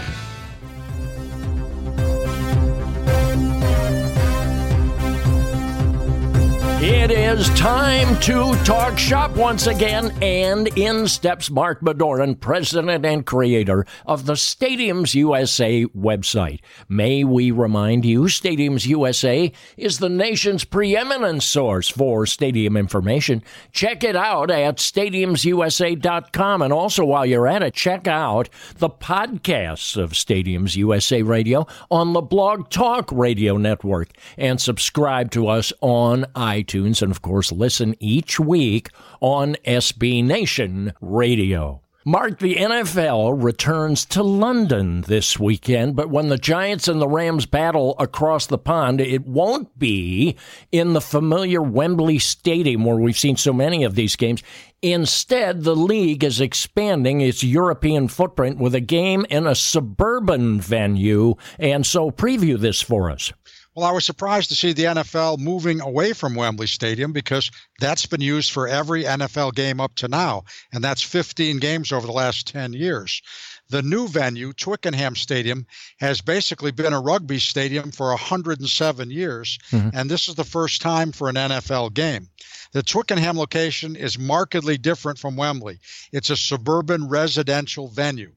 It 6.90 7.12
is 7.12 7.50
time 7.50 8.18
to 8.22 8.56
talk 8.64 8.98
shop 8.98 9.36
once 9.36 9.68
again, 9.68 10.10
and 10.22 10.70
in 10.78 11.10
steps 11.10 11.52
Mark 11.52 11.82
Madoran, 11.82 12.40
president 12.40 13.06
and 13.06 13.26
creator 13.26 13.86
of 14.06 14.26
the 14.26 14.36
Stadiums 14.36 15.14
USA 15.14 15.84
website. 15.88 16.62
May 16.88 17.26
we 17.26 17.52
remind 17.52 18.06
you, 18.06 18.22
Stadiums 18.22 18.86
USA 18.86 19.52
is 19.76 20.00
the 20.00 20.08
nation's 20.08 20.64
preeminent 20.64 21.44
source 21.44 21.90
for 21.90 22.26
stadium 22.26 22.78
information. 22.78 23.44
Check 23.74 24.06
it 24.06 24.16
out 24.16 24.50
at 24.50 24.78
stadiumsusa.com, 24.78 26.62
and 26.62 26.72
also 26.72 27.04
while 27.04 27.26
you're 27.26 27.50
at 27.50 27.64
it, 27.64 27.74
check 27.74 28.08
out 28.08 28.48
the 28.78 28.90
podcasts 28.90 30.02
of 30.02 30.12
Stadiums 30.12 30.78
USA 30.78 31.22
Radio 31.22 31.68
on 31.92 32.14
the 32.14 32.22
Blog 32.22 32.70
Talk 32.70 33.12
Radio 33.12 33.58
Network, 33.58 34.12
and 34.38 34.62
subscribe 34.62 35.32
to 35.32 35.50
us 35.50 35.74
on 35.82 36.24
iTunes 36.34 36.77
and, 36.86 37.12
of 37.12 37.22
course, 37.22 37.52
listen 37.52 37.96
each 38.00 38.40
week 38.40 38.90
on 39.22 39.56
SB 39.66 40.24
Nation 40.24 40.94
Radio. 41.02 41.82
Mark, 42.06 42.40
the 42.40 42.56
NFL 42.56 43.44
returns 43.44 44.06
to 44.06 44.24
London 44.24 45.02
this 45.02 45.38
weekend, 45.38 45.98
but 45.98 46.10
when 46.10 46.30
the 46.30 46.38
Giants 46.38 46.88
and 46.88 47.02
the 47.02 47.08
Rams 47.08 47.46
battle 47.46 47.96
across 48.00 48.46
the 48.46 48.58
pond, 48.58 49.02
it 49.02 49.28
won't 49.28 49.78
be 49.78 50.38
in 50.72 50.94
the 50.94 51.02
familiar 51.02 51.62
Wembley 51.62 52.18
Stadium 52.18 52.86
where 52.86 52.96
we've 52.96 53.20
seen 53.20 53.36
so 53.36 53.52
many 53.52 53.84
of 53.84 53.96
these 53.96 54.16
games. 54.16 54.42
Instead, 54.82 55.64
the 55.64 55.76
league 55.76 56.24
is 56.24 56.40
expanding 56.40 57.20
its 57.20 57.44
European 57.44 58.08
footprint 58.08 58.58
with 58.58 58.74
a 58.74 58.80
game 58.80 59.26
in 59.30 59.46
a 59.46 59.54
suburban 59.54 60.62
venue. 60.62 61.36
And 61.60 61.86
so, 61.86 62.10
preview 62.10 62.58
this 62.58 62.80
for 62.80 63.12
us. 63.12 63.34
Well, 63.78 63.86
I 63.86 63.92
was 63.92 64.06
surprised 64.06 64.50
to 64.50 64.56
see 64.56 64.74
the 64.74 64.86
NFL 64.86 65.38
moving 65.38 65.82
away 65.82 66.14
from 66.14 66.34
Wembley 66.34 66.66
Stadium 66.66 67.12
because 67.12 67.52
that's 67.80 68.08
been 68.08 68.22
used 68.22 68.52
for 68.52 68.68
every 68.68 69.04
NFL 69.04 69.54
game 69.54 69.80
up 69.80 69.94
to 69.98 70.08
now, 70.08 70.46
and 70.74 70.84
that's 70.84 71.04
15 71.04 71.60
games 71.60 71.92
over 71.92 72.08
the 72.08 72.12
last 72.12 72.48
10 72.48 72.74
years. 72.74 73.22
The 73.70 73.84
new 73.84 74.08
venue, 74.08 74.52
Twickenham 74.54 75.16
Stadium, 75.16 75.68
has 76.00 76.22
basically 76.22 76.72
been 76.72 76.92
a 76.92 77.00
rugby 77.00 77.38
stadium 77.38 77.92
for 77.92 78.08
107 78.08 79.12
years, 79.12 79.60
mm-hmm. 79.70 79.90
and 79.94 80.10
this 80.10 80.28
is 80.28 80.34
the 80.34 80.44
first 80.44 80.82
time 80.82 81.12
for 81.12 81.30
an 81.30 81.36
NFL 81.36 81.94
game. 81.94 82.30
The 82.72 82.82
Twickenham 82.82 83.38
location 83.38 83.96
is 83.96 84.18
markedly 84.18 84.80
different 84.80 85.20
from 85.20 85.36
Wembley. 85.36 85.78
It's 86.12 86.32
a 86.32 86.36
suburban 86.36 87.10
residential 87.10 87.90
venue. 87.90 88.32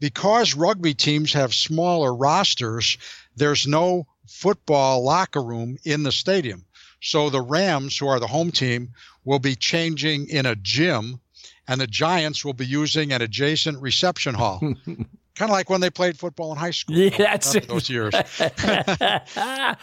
Because 0.00 0.56
rugby 0.56 0.94
teams 0.94 1.32
have 1.32 1.54
smaller 1.54 2.12
rosters, 2.12 2.98
there's 3.36 3.68
no 3.68 4.08
football 4.26 5.02
locker 5.02 5.42
room 5.42 5.78
in 5.84 6.02
the 6.02 6.12
stadium. 6.12 6.64
So 7.00 7.30
the 7.30 7.42
Rams, 7.42 7.96
who 7.98 8.06
are 8.08 8.20
the 8.20 8.26
home 8.26 8.50
team, 8.50 8.92
will 9.24 9.38
be 9.38 9.56
changing 9.56 10.28
in 10.28 10.46
a 10.46 10.56
gym, 10.56 11.20
and 11.68 11.80
the 11.80 11.86
Giants 11.86 12.44
will 12.44 12.54
be 12.54 12.66
using 12.66 13.12
an 13.12 13.22
adjacent 13.22 13.80
reception 13.80 14.34
hall. 14.34 14.60
kind 15.34 15.50
of 15.50 15.52
like 15.52 15.68
when 15.68 15.80
they 15.80 15.90
played 15.90 16.18
football 16.18 16.52
in 16.52 16.58
high 16.58 16.70
school. 16.70 16.96
Yeah, 16.96 17.16
that's 17.16 17.52
those 17.66 17.90
years. 17.90 18.12
the 18.38 19.76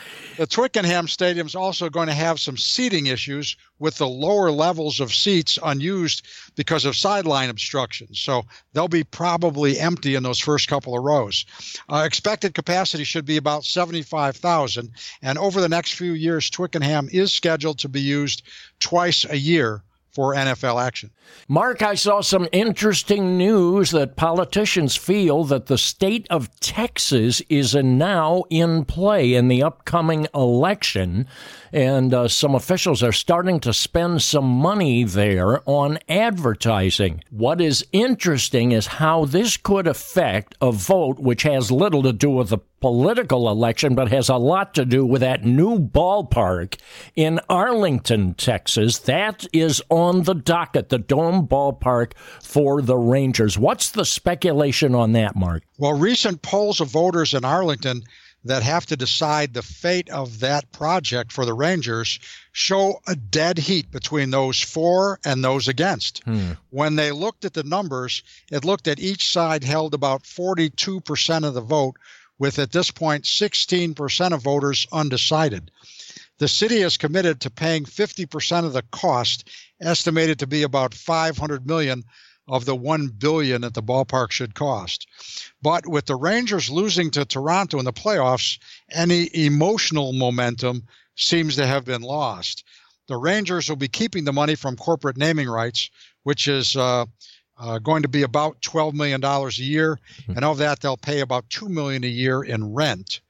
Twickenham 0.49 1.07
Stadium 1.07 1.47
is 1.47 1.55
also 1.55 1.89
going 1.89 2.07
to 2.07 2.13
have 2.13 2.39
some 2.39 2.57
seating 2.57 3.07
issues 3.07 3.57
with 3.79 3.97
the 3.97 4.07
lower 4.07 4.51
levels 4.51 4.99
of 4.99 5.13
seats 5.13 5.59
unused 5.63 6.25
because 6.55 6.85
of 6.85 6.95
sideline 6.95 7.49
obstructions. 7.49 8.19
So 8.19 8.43
they'll 8.73 8.87
be 8.87 9.03
probably 9.03 9.79
empty 9.79 10.15
in 10.15 10.23
those 10.23 10.39
first 10.39 10.67
couple 10.67 10.97
of 10.97 11.03
rows. 11.03 11.45
Uh, 11.89 12.03
expected 12.05 12.53
capacity 12.53 13.03
should 13.03 13.25
be 13.25 13.37
about 13.37 13.65
75,000, 13.65 14.91
and 15.21 15.37
over 15.37 15.59
the 15.59 15.69
next 15.69 15.93
few 15.93 16.13
years, 16.13 16.49
Twickenham 16.49 17.09
is 17.11 17.33
scheduled 17.33 17.79
to 17.79 17.89
be 17.89 18.01
used 18.01 18.43
twice 18.79 19.25
a 19.29 19.37
year 19.37 19.83
for 20.11 20.35
NFL 20.35 20.81
action. 20.85 21.11
Mark, 21.47 21.81
I 21.81 21.95
saw 21.95 22.21
some 22.21 22.47
interesting 22.51 23.37
news 23.37 23.91
that 23.91 24.15
politicians 24.15 24.95
feel 24.95 25.43
that 25.45 25.67
the 25.67 25.77
state 25.77 26.27
of 26.29 26.59
Texas 26.59 27.41
is 27.49 27.73
now 27.75 28.43
in 28.49 28.85
play 28.85 29.33
in 29.33 29.47
the 29.47 29.63
upcoming 29.63 30.27
election, 30.33 31.27
and 31.71 32.13
uh, 32.13 32.27
some 32.27 32.55
officials 32.55 33.01
are 33.01 33.11
starting 33.11 33.59
to 33.61 33.73
spend 33.73 34.21
some 34.21 34.45
money 34.45 35.03
there 35.03 35.61
on 35.65 35.99
advertising. 36.09 37.23
What 37.29 37.61
is 37.61 37.85
interesting 37.91 38.71
is 38.71 38.87
how 38.87 39.25
this 39.25 39.57
could 39.57 39.87
affect 39.87 40.55
a 40.61 40.71
vote 40.71 41.19
which 41.19 41.43
has 41.43 41.71
little 41.71 42.03
to 42.03 42.13
do 42.13 42.29
with 42.29 42.49
the 42.49 42.59
political 42.81 43.47
election, 43.47 43.93
but 43.93 44.09
has 44.09 44.27
a 44.27 44.35
lot 44.35 44.73
to 44.73 44.83
do 44.83 45.05
with 45.05 45.21
that 45.21 45.45
new 45.45 45.79
ballpark 45.79 46.79
in 47.15 47.39
Arlington, 47.47 48.33
Texas. 48.33 48.97
That 48.99 49.45
is 49.53 49.83
on 49.89 50.00
the 50.23 50.33
docket, 50.33 50.89
the 50.89 50.97
Dome 50.97 51.47
Ballpark 51.47 52.13
for 52.41 52.81
the 52.81 52.97
Rangers. 52.97 53.57
What's 53.57 53.91
the 53.91 54.05
speculation 54.05 54.95
on 54.95 55.13
that, 55.13 55.35
Mark? 55.35 55.63
Well, 55.77 55.93
recent 55.93 56.41
polls 56.41 56.81
of 56.81 56.89
voters 56.89 57.33
in 57.33 57.45
Arlington 57.45 58.03
that 58.43 58.63
have 58.63 58.85
to 58.87 58.97
decide 58.97 59.53
the 59.53 59.61
fate 59.61 60.09
of 60.09 60.39
that 60.39 60.71
project 60.71 61.31
for 61.31 61.45
the 61.45 61.53
Rangers 61.53 62.19
show 62.51 62.99
a 63.07 63.15
dead 63.15 63.57
heat 63.57 63.91
between 63.91 64.31
those 64.31 64.59
for 64.59 65.19
and 65.23 65.43
those 65.43 65.67
against. 65.67 66.23
Hmm. 66.23 66.53
When 66.71 66.95
they 66.95 67.11
looked 67.11 67.45
at 67.45 67.53
the 67.53 67.63
numbers, 67.63 68.23
it 68.51 68.65
looked 68.65 68.87
at 68.87 68.99
each 68.99 69.31
side 69.31 69.63
held 69.63 69.93
about 69.93 70.23
42% 70.23 71.47
of 71.47 71.53
the 71.53 71.61
vote, 71.61 71.97
with 72.39 72.57
at 72.57 72.71
this 72.71 72.89
point 72.89 73.25
16% 73.25 74.33
of 74.33 74.41
voters 74.41 74.87
undecided. 74.91 75.69
The 76.41 76.47
city 76.47 76.77
is 76.77 76.97
committed 76.97 77.39
to 77.41 77.51
paying 77.51 77.85
50% 77.85 78.65
of 78.65 78.73
the 78.73 78.81
cost, 78.91 79.47
estimated 79.79 80.39
to 80.39 80.47
be 80.47 80.63
about 80.63 80.95
500 80.95 81.67
million 81.67 82.03
of 82.47 82.65
the 82.65 82.75
1 82.75 83.09
billion 83.09 83.61
that 83.61 83.75
the 83.75 83.83
ballpark 83.83 84.31
should 84.31 84.55
cost. 84.55 85.05
But 85.61 85.85
with 85.85 86.07
the 86.07 86.15
Rangers 86.15 86.67
losing 86.71 87.11
to 87.11 87.25
Toronto 87.25 87.77
in 87.77 87.85
the 87.85 87.93
playoffs, 87.93 88.57
any 88.89 89.29
emotional 89.35 90.13
momentum 90.13 90.87
seems 91.15 91.57
to 91.57 91.67
have 91.67 91.85
been 91.85 92.01
lost. 92.01 92.63
The 93.07 93.17
Rangers 93.17 93.69
will 93.69 93.75
be 93.75 93.87
keeping 93.87 94.23
the 94.23 94.33
money 94.33 94.55
from 94.55 94.77
corporate 94.77 95.17
naming 95.17 95.47
rights, 95.47 95.91
which 96.23 96.47
is 96.47 96.75
uh, 96.75 97.05
uh, 97.59 97.77
going 97.77 98.01
to 98.01 98.09
be 98.09 98.23
about 98.23 98.59
$12 98.61 98.95
million 98.95 99.23
a 99.23 99.49
year. 99.61 99.99
Mm-hmm. 100.23 100.31
And 100.37 100.43
of 100.43 100.57
that, 100.57 100.79
they'll 100.79 100.97
pay 100.97 101.19
about 101.19 101.51
2 101.51 101.69
million 101.69 102.03
a 102.03 102.07
year 102.07 102.41
in 102.41 102.73
rent. 102.73 103.21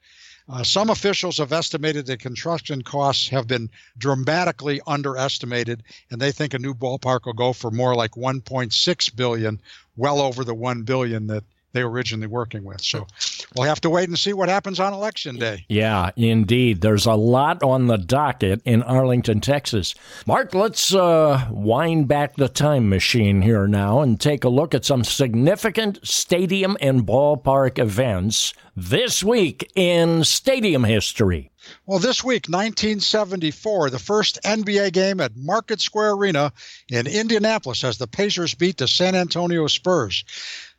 Uh, 0.48 0.62
some 0.62 0.90
officials 0.90 1.38
have 1.38 1.52
estimated 1.52 2.06
that 2.06 2.20
construction 2.20 2.82
costs 2.82 3.28
have 3.28 3.46
been 3.46 3.70
dramatically 3.96 4.80
underestimated, 4.86 5.82
and 6.10 6.20
they 6.20 6.32
think 6.32 6.52
a 6.52 6.58
new 6.58 6.74
ballpark 6.74 7.26
will 7.26 7.32
go 7.32 7.52
for 7.52 7.70
more 7.70 7.94
like 7.94 8.12
1.6 8.12 9.16
billion, 9.16 9.60
well 9.96 10.20
over 10.20 10.44
the 10.44 10.54
1 10.54 10.82
billion 10.82 11.26
that 11.28 11.44
they 11.72 11.84
were 11.84 11.90
originally 11.90 12.26
working 12.26 12.64
with. 12.64 12.80
So 12.80 13.06
we'll 13.56 13.68
have 13.68 13.80
to 13.82 13.90
wait 13.90 14.08
and 14.08 14.18
see 14.18 14.32
what 14.32 14.48
happens 14.48 14.80
on 14.80 14.92
election 14.92 15.36
day. 15.36 15.64
Yeah, 15.68 16.10
indeed. 16.16 16.80
There's 16.80 17.06
a 17.06 17.14
lot 17.14 17.62
on 17.62 17.86
the 17.86 17.98
docket 17.98 18.62
in 18.64 18.82
Arlington, 18.82 19.40
Texas. 19.40 19.94
Mark, 20.26 20.54
let's 20.54 20.94
uh, 20.94 21.46
wind 21.50 22.08
back 22.08 22.36
the 22.36 22.48
time 22.48 22.88
machine 22.88 23.42
here 23.42 23.66
now 23.66 24.00
and 24.00 24.20
take 24.20 24.44
a 24.44 24.48
look 24.48 24.74
at 24.74 24.84
some 24.84 25.04
significant 25.04 25.98
stadium 26.06 26.76
and 26.80 27.06
ballpark 27.06 27.78
events 27.78 28.54
this 28.74 29.22
week 29.22 29.70
in 29.74 30.24
stadium 30.24 30.84
history. 30.84 31.50
Well, 31.86 31.98
this 31.98 32.24
week, 32.24 32.46
1974, 32.48 33.90
the 33.90 33.98
first 33.98 34.40
NBA 34.44 34.92
game 34.92 35.20
at 35.20 35.36
Market 35.36 35.80
Square 35.80 36.12
Arena 36.12 36.52
in 36.88 37.06
Indianapolis 37.06 37.84
as 37.84 37.98
the 37.98 38.08
Pacers 38.08 38.54
beat 38.54 38.78
the 38.78 38.88
San 38.88 39.14
Antonio 39.14 39.66
Spurs. 39.68 40.24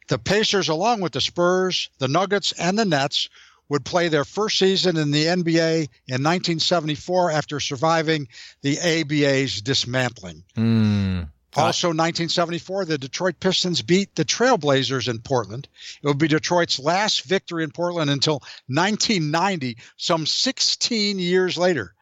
The 0.08 0.20
Pacers, 0.20 0.70
along 0.70 1.02
with 1.02 1.14
the 1.14 1.22
Spurs, 1.22 1.90
the 2.00 2.08
Nuggets, 2.08 2.52
and 2.54 2.78
the 2.78 2.86
Nets, 2.86 3.30
would 3.70 3.86
play 3.86 4.08
their 4.10 4.26
first 4.26 4.60
season 4.60 4.98
in 4.98 5.12
the 5.12 5.26
NBA 5.26 5.88
in 6.08 6.22
1974 6.22 7.32
after 7.32 7.60
surviving 7.60 8.28
the 8.62 8.78
ABA's 8.80 9.62
dismantling. 9.62 10.44
Mm. 10.56 11.30
Also, 11.56 11.90
1974, 11.90 12.86
the 12.86 12.98
Detroit 12.98 13.40
Pistons 13.40 13.82
beat 13.82 14.16
the 14.16 14.26
Trailblazers 14.26 15.08
in 15.08 15.20
Portland. 15.20 15.68
It 16.02 16.08
would 16.08 16.18
be 16.18 16.28
Detroit's 16.28 16.80
last 16.80 17.26
victory 17.26 17.64
in 17.64 17.72
Portland 17.72 18.10
until 18.10 18.42
1990, 18.68 19.78
some 19.98 20.26
16 20.26 21.20
years 21.20 21.58
later. 21.58 21.93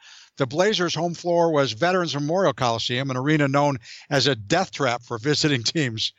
The 0.41 0.47
Blazers' 0.47 0.95
home 0.95 1.13
floor 1.13 1.51
was 1.51 1.73
Veterans 1.73 2.15
Memorial 2.15 2.51
Coliseum, 2.51 3.11
an 3.11 3.15
arena 3.15 3.47
known 3.47 3.77
as 4.09 4.25
a 4.25 4.33
death 4.33 4.71
trap 4.71 5.03
for 5.03 5.19
visiting 5.19 5.61
teams. 5.63 6.13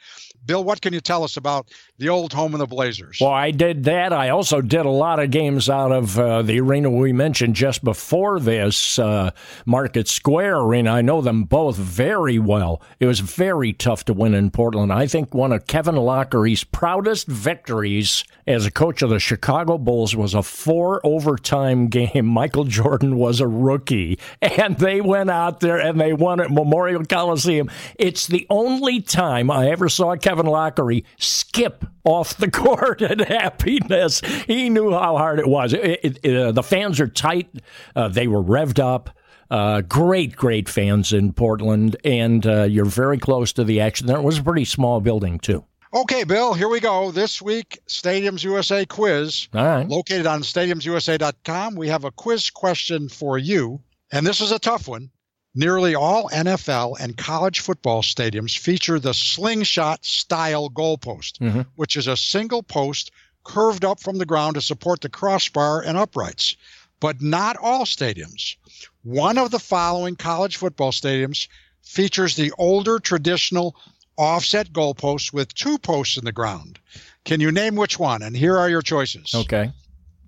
Bill, 0.45 0.63
what 0.63 0.81
can 0.81 0.93
you 0.93 1.01
tell 1.01 1.23
us 1.23 1.37
about 1.37 1.69
the 1.99 2.09
old 2.09 2.33
home 2.33 2.53
of 2.53 2.59
the 2.59 2.67
Blazers? 2.67 3.19
Well, 3.21 3.31
I 3.31 3.53
did 3.53 3.85
that. 3.85 4.13
I 4.13 4.31
also 4.31 4.61
did 4.61 4.87
a 4.87 4.91
lot 4.91 5.21
of 5.21 5.31
games 5.31 5.71
out 5.71 5.93
of 5.93 6.19
uh, 6.19 6.43
the 6.43 6.61
arena 6.61 6.91
we 6.91 7.13
mentioned 7.13 7.55
just 7.55 7.85
before 7.85 8.41
this, 8.41 8.99
uh, 8.99 9.31
Market 9.67 10.09
Square 10.09 10.59
Arena. 10.59 10.93
I 10.93 11.03
know 11.03 11.21
them 11.21 11.45
both 11.45 11.77
very 11.77 12.41
well. 12.41 12.83
It 12.99 13.07
was 13.07 13.21
very 13.21 13.73
tough 13.73 14.05
to 14.07 14.13
win 14.13 14.35
in 14.35 14.51
Portland. 14.51 14.93
I 14.93 15.07
think 15.07 15.33
one 15.33 15.53
of 15.53 15.69
Kevin 15.69 15.95
Loughery's 15.95 16.65
proudest 16.65 17.29
victories 17.29 18.25
as 18.47 18.67
a 18.67 18.71
coach 18.73 19.03
of 19.03 19.11
the 19.11 19.21
Chicago 19.21 19.79
Bulls 19.79 20.17
was 20.17 20.35
a 20.35 20.43
four 20.43 21.01
overtime 21.05 21.87
game. 21.89 22.27
Michael 22.27 22.65
Jordan 22.65 23.17
was 23.17 23.41
a 23.41 23.47
rookie, 23.47 24.12
and 24.43 24.77
they 24.79 25.01
went 25.01 25.31
out 25.31 25.61
there 25.61 25.79
and 25.79 26.01
they 26.01 26.13
won 26.13 26.41
at 26.41 26.51
Memorial 26.51 27.05
Coliseum. 27.05 27.71
It's 27.99 28.27
the 28.27 28.47
only 28.51 29.01
time 29.01 29.51
I 29.51 29.71
ever 29.71 29.89
saw 29.89 30.17
Kevin 30.17 30.47
Loughery 30.47 31.05
skip 31.19 31.85
off 32.05 32.37
the 32.37 32.51
court 32.51 33.03
in 33.03 33.21
happiness. 33.21 34.21
He 34.47 34.69
knew 34.69 34.91
how 34.93 35.17
hard 35.17 35.39
it 35.39 35.47
was. 35.47 35.73
It, 35.73 36.19
it, 36.23 36.37
uh, 36.37 36.53
the 36.53 36.63
fans 36.63 37.01
are 37.01 37.09
tight. 37.09 37.49
Uh, 37.95 38.09
they 38.09 38.27
were 38.27 38.43
revved 38.43 38.79
up. 38.79 39.11
Uh, 39.51 39.83
great, 39.83 40.35
great 40.35 40.67
fans 40.67 41.13
in 41.13 41.31
Portland, 41.31 41.95
and 42.05 42.47
uh, 42.47 42.63
you're 42.63 42.87
very 42.87 43.19
close 43.19 43.53
to 43.53 43.65
the 43.65 43.83
action. 43.83 44.07
There 44.07 44.23
was 44.23 44.39
a 44.39 44.43
pretty 44.43 44.65
small 44.65 45.03
building 45.03 45.39
too. 45.39 45.63
Okay, 45.95 46.25
Bill, 46.25 46.55
here 46.55 46.71
we 46.71 46.81
go. 46.81 47.11
This 47.11 47.43
week, 47.43 47.79
Stadiums 47.87 48.43
USA 48.45 48.87
quiz. 48.87 49.49
All 49.55 49.63
right. 49.63 49.87
Located 49.87 50.27
on 50.27 50.41
stadiumsusa.com, 50.41 51.75
we 51.75 51.89
have 51.89 52.05
a 52.05 52.11
quiz 52.11 52.49
question 52.49 53.11
for 53.11 53.37
you. 53.37 53.79
And 54.13 54.27
this 54.27 54.41
is 54.41 54.53
a 54.53 54.59
tough 54.59 54.87
one. 54.87 55.11
Nearly 55.55 55.95
all 55.95 56.31
NFL 56.31 56.97
and 57.01 57.17
college 57.17 57.61
football 57.61 58.03
stadiums 58.03 58.57
feature 58.57 58.99
the 58.99 59.13
slingshot 59.13 60.05
style 60.05 60.71
goalpost, 60.71 61.39
mm-hmm. 61.39 61.63
which 61.77 61.97
is 61.97 62.07
a 62.07 62.17
single 62.17 62.63
post 62.63 63.11
curved 63.45 63.85
up 63.85 64.01
from 64.01 64.19
the 64.19 64.27
ground 64.27 64.55
to 64.55 64.61
support 64.61 65.01
the 65.01 65.09
crossbar 65.09 65.83
and 65.83 65.99
uprights. 65.99 66.57
But 67.01 67.21
not 67.21 67.57
all 67.57 67.85
stadiums. 67.85 68.57
One 69.03 69.37
of 69.37 69.51
the 69.51 69.59
following 69.59 70.17
college 70.17 70.57
football 70.57 70.93
stadiums 70.93 71.49
features 71.83 72.37
the 72.37 72.53
older 72.59 72.99
traditional 72.99 73.77
offset 74.17 74.73
goalposts 74.73 75.33
with 75.33 75.53
two 75.55 75.79
posts 75.79 76.17
in 76.17 76.25
the 76.25 76.33
ground. 76.33 76.79
Can 77.25 77.41
you 77.41 77.51
name 77.51 77.77
which 77.77 77.99
one? 77.99 78.23
And 78.23 78.37
here 78.37 78.57
are 78.59 78.71
your 78.71 78.83
choices. 78.83 79.35
Okay. 79.35 79.73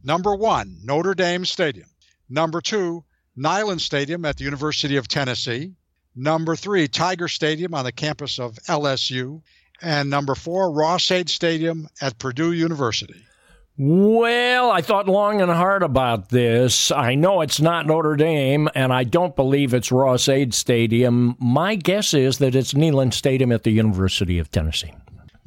Number 0.03 0.35
one, 0.35 0.79
Notre 0.83 1.15
Dame 1.15 1.45
Stadium. 1.45 1.89
Number 2.29 2.61
two, 2.61 3.05
Neyland 3.39 3.81
Stadium 3.81 4.25
at 4.25 4.37
the 4.37 4.45
University 4.45 4.97
of 4.97 5.09
Tennessee. 5.09 5.73
Number 6.17 6.55
three, 6.55 6.87
Tiger 6.87 7.29
Stadium 7.29 7.75
on 7.75 7.85
the 7.85 7.93
campus 7.93 8.39
of 8.39 8.55
LSU. 8.69 9.43
And 9.83 10.09
number 10.09 10.35
four, 10.35 10.71
Ross-Ade 10.71 11.29
Stadium 11.29 11.89
at 12.01 12.19
Purdue 12.19 12.53
University. 12.53 13.25
Well, 13.77 14.71
I 14.71 14.83
thought 14.83 15.09
long 15.09 15.41
and 15.41 15.51
hard 15.51 15.83
about 15.83 16.29
this. 16.29 16.93
I 16.93 17.17
know 17.17 17.41
it's 17.41 17.61
not 17.61 17.87
Notre 17.87 18.15
Dame, 18.15 18.69
and 18.77 18.93
I 18.93 19.03
don't 19.03 19.35
believe 19.35 19.75
it's 19.75 19.91
Ross-Ade 19.91 20.55
Stadium. 20.55 21.37
My 21.41 21.75
guess 21.75 22.15
is 22.15 22.39
that 22.39 22.55
it's 22.55 22.73
Neyland 22.73 23.15
Stadium 23.15 23.51
at 23.51 23.65
the 23.65 23.73
University 23.73 24.39
of 24.39 24.49
Tennessee. 24.53 24.95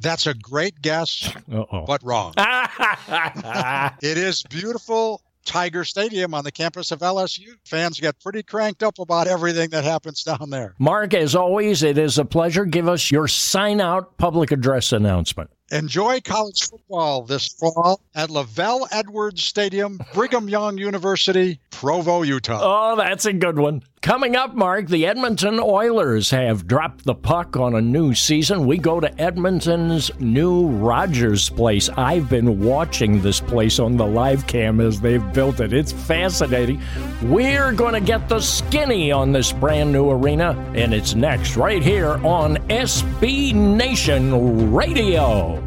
That's 0.00 0.26
a 0.26 0.34
great 0.34 0.80
guess, 0.82 1.34
Uh-oh. 1.50 1.86
but 1.86 2.02
wrong. 2.04 2.34
it 4.02 4.18
is 4.18 4.42
beautiful 4.44 5.22
Tiger 5.48 5.82
Stadium 5.82 6.34
on 6.34 6.44
the 6.44 6.52
campus 6.52 6.92
of 6.92 6.98
LSU. 7.00 7.56
Fans 7.64 7.98
get 7.98 8.20
pretty 8.20 8.42
cranked 8.42 8.82
up 8.82 8.98
about 8.98 9.26
everything 9.26 9.70
that 9.70 9.82
happens 9.82 10.22
down 10.22 10.50
there. 10.50 10.74
Mark, 10.78 11.14
as 11.14 11.34
always, 11.34 11.82
it 11.82 11.96
is 11.96 12.18
a 12.18 12.24
pleasure. 12.24 12.66
Give 12.66 12.86
us 12.86 13.10
your 13.10 13.26
sign 13.26 13.80
out 13.80 14.18
public 14.18 14.52
address 14.52 14.92
announcement. 14.92 15.48
Enjoy 15.70 16.20
college 16.20 16.68
football 16.68 17.22
this 17.22 17.48
fall 17.48 18.00
at 18.14 18.28
LaVell 18.28 18.88
Edwards 18.90 19.42
Stadium, 19.42 19.98
Brigham 20.14 20.48
Young 20.48 20.78
University, 20.78 21.60
Provo, 21.70 22.22
Utah. 22.22 22.60
Oh, 22.62 22.96
that's 22.96 23.24
a 23.24 23.32
good 23.32 23.58
one. 23.58 23.82
Coming 24.00 24.36
up, 24.36 24.54
Mark, 24.54 24.86
the 24.86 25.06
Edmonton 25.06 25.58
Oilers 25.58 26.30
have 26.30 26.68
dropped 26.68 27.04
the 27.04 27.16
puck 27.16 27.56
on 27.56 27.74
a 27.74 27.80
new 27.80 28.14
season. 28.14 28.64
We 28.64 28.78
go 28.78 29.00
to 29.00 29.20
Edmonton's 29.20 30.10
new 30.20 30.68
Rogers 30.68 31.50
Place. 31.50 31.88
I've 31.90 32.30
been 32.30 32.60
watching 32.64 33.20
this 33.20 33.40
place 33.40 33.80
on 33.80 33.96
the 33.96 34.06
live 34.06 34.46
cam 34.46 34.80
as 34.80 35.00
they've 35.00 35.32
built 35.32 35.58
it. 35.58 35.72
It's 35.72 35.90
fascinating. 35.90 36.80
We're 37.22 37.72
going 37.72 37.94
to 37.94 38.00
get 38.00 38.28
the 38.28 38.40
skinny 38.40 39.10
on 39.10 39.32
this 39.32 39.52
brand 39.52 39.92
new 39.92 40.10
arena, 40.10 40.50
and 40.76 40.94
it's 40.94 41.16
next 41.16 41.56
right 41.56 41.82
here 41.82 42.24
on 42.24 42.56
SB 42.68 43.52
Nation 43.52 44.72
Radio. 44.72 45.60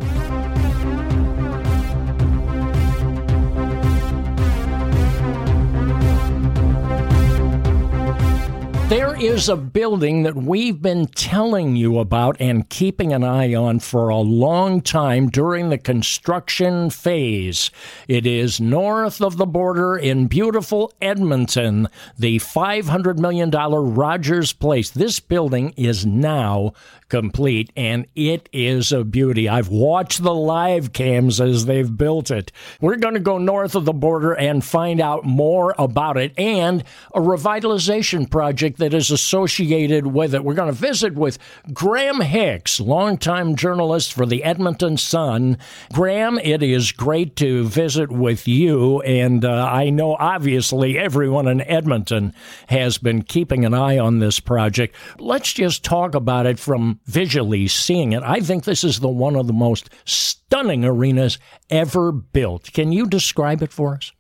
There 8.92 9.16
is 9.16 9.48
a 9.48 9.56
building 9.56 10.24
that 10.24 10.36
we've 10.36 10.82
been 10.82 11.08
telling 11.08 11.78
you 11.78 11.98
about 11.98 12.36
and 12.42 12.68
keeping 12.68 13.14
an 13.14 13.24
eye 13.24 13.56
on 13.56 13.80
for 13.80 14.10
a 14.10 14.18
long 14.18 14.82
time 14.82 15.30
during 15.30 15.70
the 15.70 15.78
construction 15.78 16.90
phase. 16.90 17.72
It 18.10 18.26
is 18.26 18.60
north 18.60 19.22
of 19.22 19.38
the 19.38 19.46
border 19.46 19.96
in 19.96 20.28
beautiful 20.28 20.92
Edmonton, 21.02 21.88
the 22.20 22.40
$500 22.40 23.18
million 23.18 23.50
Rogers 23.50 24.52
Place. 24.52 24.90
This 24.90 25.22
building 25.22 25.74
is 25.78 26.06
now 26.06 26.74
complete, 27.12 27.70
and 27.76 28.08
it 28.16 28.48
is 28.54 28.94
a 28.94 29.04
beauty. 29.04 29.50
I've 29.50 29.68
watched 29.68 30.24
the 30.24 30.34
live 30.34 30.94
cams 30.94 31.42
as 31.42 31.66
they've 31.66 31.98
built 31.98 32.32
it. 32.32 32.54
We're 32.80 32.96
going 32.96 33.16
to 33.16 33.20
go 33.20 33.38
north 33.38 33.76
of 33.76 33.84
the 33.84 33.92
border 33.92 34.32
and 34.32 34.64
find 34.64 35.02
out 35.02 35.26
more 35.26 35.76
about 35.78 36.16
it 36.16 36.34
and 36.40 36.86
a 37.14 37.20
revitalization 37.20 38.32
project 38.32 38.78
that 38.78 38.94
is 38.94 39.12
associated 39.12 40.08
with 40.08 40.34
it. 40.34 40.46
We're 40.46 40.54
going 40.54 40.74
to 40.74 40.80
visit 40.80 41.14
with 41.16 41.38
Graham 41.74 42.22
Hicks, 42.22 42.80
longtime 42.80 43.58
journalist 43.58 44.14
for 44.14 44.26
the 44.26 44.46
Edmonton 44.46 44.96
Sun. 44.96 45.58
Graham, 45.92 46.40
it 46.40 46.64
is 46.64 46.94
great 46.94 47.36
to 47.36 47.66
visit 47.66 48.10
with 48.10 48.48
you, 48.48 49.02
and 49.02 49.44
uh, 49.44 49.70
I 49.70 49.90
know 49.90 50.16
obviously 50.18 50.98
everyone 50.98 51.50
in 51.50 51.60
Edmonton 51.60 52.34
has 52.70 52.98
been 52.98 53.22
keeping 53.24 53.66
an 53.66 53.74
eye 53.74 54.00
on 54.00 54.20
this 54.20 54.40
project. 54.40 54.96
Let's 55.20 55.52
just 55.52 55.84
talk 55.84 56.16
about 56.16 56.46
it 56.46 56.58
from 56.58 57.01
visually 57.06 57.68
seeing 57.68 58.14
it. 58.14 58.24
I 58.24 58.40
think 58.40 58.64
this 58.64 58.84
is 58.84 59.00
the 59.00 59.10
one 59.10 59.36
of 59.36 59.48
the 59.48 59.54
most 59.54 59.90
stunning 60.06 60.86
arenas 60.86 61.38
ever 61.70 62.12
built. 62.12 62.72
Can 62.74 62.92
you 62.92 63.08
describe 63.08 63.62
it 63.62 63.72
for 63.72 63.96
us? 63.96 64.12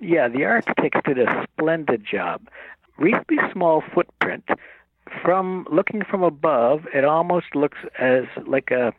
Yeah, 0.00 0.28
the 0.28 0.44
architects 0.44 1.00
did 1.04 1.18
a 1.18 1.46
splendid 1.52 2.04
job. 2.04 2.48
Reasonably 2.98 3.38
small 3.52 3.82
footprint. 3.94 4.44
From 5.22 5.66
looking 5.70 6.02
from 6.04 6.22
above, 6.22 6.86
it 6.92 7.04
almost 7.04 7.54
looks 7.54 7.78
as 7.98 8.24
like 8.46 8.70
a 8.70 8.92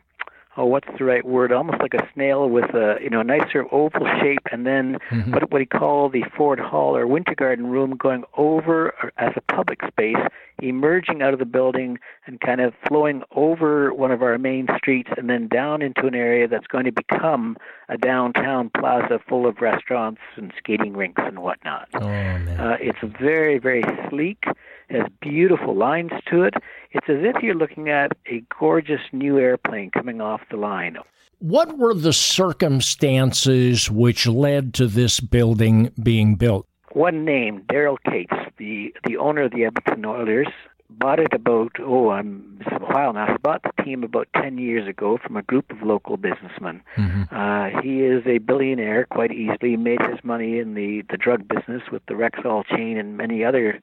oh, 0.56 0.64
what's 0.64 0.88
the 0.98 1.04
right 1.04 1.24
word? 1.24 1.52
Almost 1.52 1.80
like 1.80 1.94
a 1.94 2.08
snail 2.14 2.48
with 2.48 2.74
a 2.74 2.96
you 3.00 3.10
know 3.10 3.20
a 3.20 3.24
nicer 3.24 3.66
oval 3.72 4.06
shape, 4.20 4.46
and 4.50 4.66
then 4.66 4.98
mm-hmm. 5.10 5.32
what 5.32 5.50
what 5.50 5.60
he 5.60 5.66
called 5.66 6.12
the 6.12 6.24
Ford 6.36 6.58
Hall 6.58 6.96
or 6.96 7.06
Winter 7.06 7.34
Garden 7.34 7.68
room 7.68 7.96
going 7.96 8.24
over 8.36 8.94
as 9.16 9.32
a 9.36 9.52
public 9.52 9.80
space, 9.86 10.16
emerging 10.60 11.22
out 11.22 11.32
of 11.32 11.38
the 11.38 11.44
building 11.44 11.98
and 12.26 12.40
kind 12.40 12.60
of 12.60 12.74
flowing 12.86 13.22
over 13.34 13.92
one 13.92 14.10
of 14.10 14.22
our 14.22 14.38
main 14.38 14.66
streets, 14.76 15.10
and 15.16 15.28
then 15.28 15.48
down 15.48 15.82
into 15.82 16.06
an 16.06 16.14
area 16.14 16.48
that's 16.48 16.66
going 16.66 16.84
to 16.84 16.92
become 16.92 17.56
a 17.88 17.96
downtown 17.96 18.70
plaza 18.78 19.18
full 19.28 19.46
of 19.46 19.60
restaurants 19.60 20.20
and 20.36 20.52
skating 20.58 20.94
rinks 20.96 21.22
and 21.24 21.40
whatnot. 21.40 21.88
Oh, 21.94 22.00
man. 22.00 22.48
Uh, 22.60 22.76
it's 22.80 22.98
very 23.20 23.58
very 23.58 23.82
sleek 24.08 24.44
has 24.90 25.06
beautiful 25.20 25.74
lines 25.74 26.12
to 26.30 26.42
it. 26.42 26.54
It's 26.92 27.08
as 27.08 27.18
if 27.20 27.42
you're 27.42 27.54
looking 27.54 27.88
at 27.88 28.12
a 28.30 28.42
gorgeous 28.58 29.00
new 29.12 29.38
airplane 29.38 29.90
coming 29.90 30.20
off 30.20 30.42
the 30.50 30.56
line. 30.56 30.96
What 31.38 31.76
were 31.76 31.94
the 31.94 32.12
circumstances 32.12 33.90
which 33.90 34.26
led 34.26 34.74
to 34.74 34.86
this 34.86 35.20
building 35.20 35.92
being 36.02 36.36
built? 36.36 36.66
One 36.96 37.26
name, 37.26 37.60
Daryl 37.70 37.98
Katz, 38.06 38.54
the, 38.56 38.94
the 39.04 39.18
owner 39.18 39.42
of 39.42 39.50
the 39.50 39.66
Edmonton 39.66 40.06
Oilers, 40.06 40.48
bought 40.88 41.18
it 41.18 41.34
about 41.34 41.72
oh 41.78 42.08
I'm 42.08 42.56
it's 42.58 42.72
a 42.72 42.78
while 42.78 43.12
now. 43.12 43.26
He 43.26 43.36
bought 43.36 43.62
the 43.64 43.82
team 43.82 44.02
about 44.02 44.28
ten 44.34 44.56
years 44.56 44.88
ago 44.88 45.18
from 45.22 45.36
a 45.36 45.42
group 45.42 45.70
of 45.70 45.82
local 45.82 46.16
businessmen. 46.16 46.80
Mm-hmm. 46.96 47.24
Uh, 47.30 47.82
he 47.82 48.00
is 48.00 48.22
a 48.26 48.38
billionaire 48.38 49.04
quite 49.04 49.30
easily. 49.30 49.72
He 49.72 49.76
made 49.76 50.00
his 50.00 50.24
money 50.24 50.58
in 50.58 50.72
the 50.72 51.02
the 51.10 51.18
drug 51.18 51.46
business 51.46 51.82
with 51.92 52.00
the 52.06 52.14
Rexall 52.14 52.64
chain 52.64 52.96
and 52.96 53.18
many 53.18 53.44
other 53.44 53.82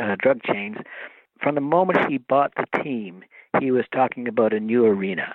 uh, 0.00 0.14
drug 0.20 0.44
chains. 0.44 0.76
From 1.42 1.56
the 1.56 1.60
moment 1.60 2.08
he 2.08 2.18
bought 2.18 2.52
the 2.54 2.82
team, 2.84 3.24
he 3.58 3.72
was 3.72 3.86
talking 3.92 4.28
about 4.28 4.52
a 4.52 4.60
new 4.60 4.86
arena. 4.86 5.34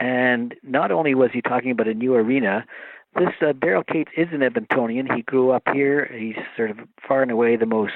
And 0.00 0.54
not 0.62 0.90
only 0.90 1.14
was 1.14 1.30
he 1.32 1.42
talking 1.42 1.70
about 1.70 1.88
a 1.88 1.94
new 1.94 2.14
arena, 2.14 2.64
this 3.14 3.30
uh, 3.40 3.52
Daryl 3.52 3.86
Katz 3.86 4.10
is 4.16 4.28
an 4.32 4.40
Edmontonian. 4.40 5.14
He 5.14 5.22
grew 5.22 5.50
up 5.50 5.64
here. 5.72 6.10
He's 6.16 6.36
sort 6.56 6.70
of 6.70 6.78
far 7.06 7.22
and 7.22 7.30
away 7.30 7.56
the 7.56 7.66
most 7.66 7.94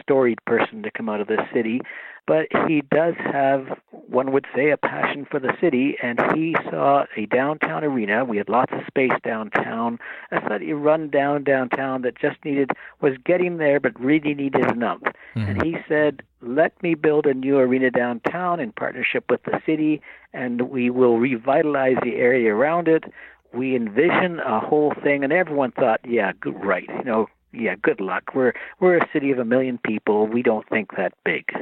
storied 0.00 0.38
person 0.46 0.82
to 0.82 0.90
come 0.90 1.08
out 1.08 1.20
of 1.20 1.26
this 1.26 1.40
city 1.52 1.80
but 2.26 2.46
he 2.68 2.82
does 2.90 3.14
have, 3.16 3.66
one 3.90 4.32
would 4.32 4.46
say, 4.54 4.70
a 4.70 4.76
passion 4.76 5.26
for 5.28 5.40
the 5.40 5.52
city, 5.60 5.96
and 6.02 6.20
he 6.34 6.54
saw 6.70 7.04
a 7.16 7.26
downtown 7.26 7.82
arena. 7.84 8.24
We 8.24 8.36
had 8.36 8.48
lots 8.48 8.72
of 8.72 8.80
space 8.86 9.12
downtown, 9.24 9.98
a 10.30 10.40
slightly 10.46 10.72
run 10.72 11.10
down 11.10 11.42
downtown 11.44 12.02
that 12.02 12.18
just 12.18 12.44
needed, 12.44 12.70
was 13.00 13.14
getting 13.24 13.56
there, 13.56 13.80
but 13.80 13.98
really 14.00 14.34
needed 14.34 14.70
an 14.70 14.82
umph. 14.82 15.02
Mm-hmm. 15.34 15.40
And 15.40 15.62
he 15.62 15.76
said, 15.88 16.22
let 16.40 16.80
me 16.82 16.94
build 16.94 17.26
a 17.26 17.34
new 17.34 17.58
arena 17.58 17.90
downtown 17.90 18.60
in 18.60 18.72
partnership 18.72 19.24
with 19.28 19.42
the 19.44 19.60
city, 19.66 20.00
and 20.32 20.70
we 20.70 20.90
will 20.90 21.18
revitalize 21.18 21.96
the 22.02 22.16
area 22.16 22.54
around 22.54 22.88
it. 22.88 23.04
We 23.52 23.76
envision 23.76 24.38
a 24.40 24.60
whole 24.60 24.94
thing, 25.02 25.24
and 25.24 25.32
everyone 25.32 25.72
thought, 25.72 26.00
yeah, 26.08 26.32
good, 26.40 26.64
right, 26.64 26.88
you 26.88 27.04
know, 27.04 27.26
yeah, 27.52 27.74
good 27.82 28.00
luck. 28.00 28.34
We're 28.34 28.54
we're 28.80 28.96
a 28.96 29.08
city 29.12 29.30
of 29.30 29.38
a 29.38 29.44
million 29.44 29.78
people. 29.78 30.26
We 30.26 30.42
don't 30.42 30.66
think 30.70 30.96
that 30.96 31.12
big. 31.22 31.52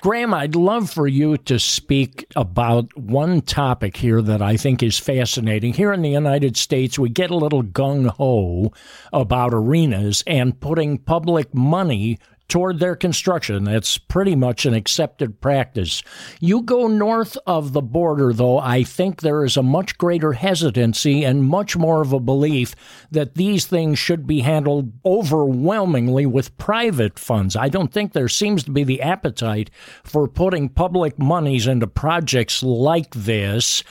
Graham, 0.00 0.32
I'd 0.32 0.54
love 0.54 0.88
for 0.88 1.08
you 1.08 1.36
to 1.38 1.58
speak 1.58 2.24
about 2.36 2.96
one 2.96 3.40
topic 3.40 3.96
here 3.96 4.22
that 4.22 4.40
I 4.40 4.56
think 4.56 4.80
is 4.80 4.96
fascinating. 4.96 5.72
Here 5.72 5.92
in 5.92 6.02
the 6.02 6.10
United 6.10 6.56
States, 6.56 7.00
we 7.00 7.08
get 7.08 7.32
a 7.32 7.36
little 7.36 7.64
gung 7.64 8.06
ho 8.06 8.72
about 9.12 9.52
arenas 9.52 10.22
and 10.24 10.60
putting 10.60 10.98
public 10.98 11.52
money 11.52 12.16
toward 12.48 12.78
their 12.78 12.96
construction. 12.96 13.64
That's 13.64 13.98
pretty 13.98 14.34
much 14.34 14.64
an 14.64 14.74
accepted 14.74 15.40
practice. 15.40 16.02
You 16.40 16.62
go 16.62 16.86
north 16.86 17.36
of 17.46 17.72
the 17.72 17.82
border, 17.82 18.32
though, 18.32 18.58
I 18.58 18.82
think 18.82 19.20
there 19.20 19.44
is 19.44 19.56
a 19.56 19.62
much 19.62 19.98
greater 19.98 20.32
hesitancy 20.32 21.24
and 21.24 21.44
much 21.44 21.76
more 21.76 22.00
of 22.00 22.12
a 22.12 22.20
belief 22.20 22.74
that 23.10 23.34
these 23.34 23.66
things 23.66 23.98
should 23.98 24.26
be 24.26 24.40
handled 24.40 24.92
overwhelmingly 25.04 26.26
with 26.26 26.56
private 26.56 27.18
funds. 27.18 27.54
I 27.54 27.68
don't 27.68 27.92
think 27.92 28.12
there 28.12 28.28
seems 28.28 28.64
to 28.64 28.70
be 28.70 28.84
the 28.84 29.02
appetite 29.02 29.70
for 30.02 30.26
putting 30.26 30.68
public 30.70 31.18
monies 31.18 31.66
into 31.66 31.86
projects 31.86 32.62
like 32.62 33.12
this. 33.14 33.84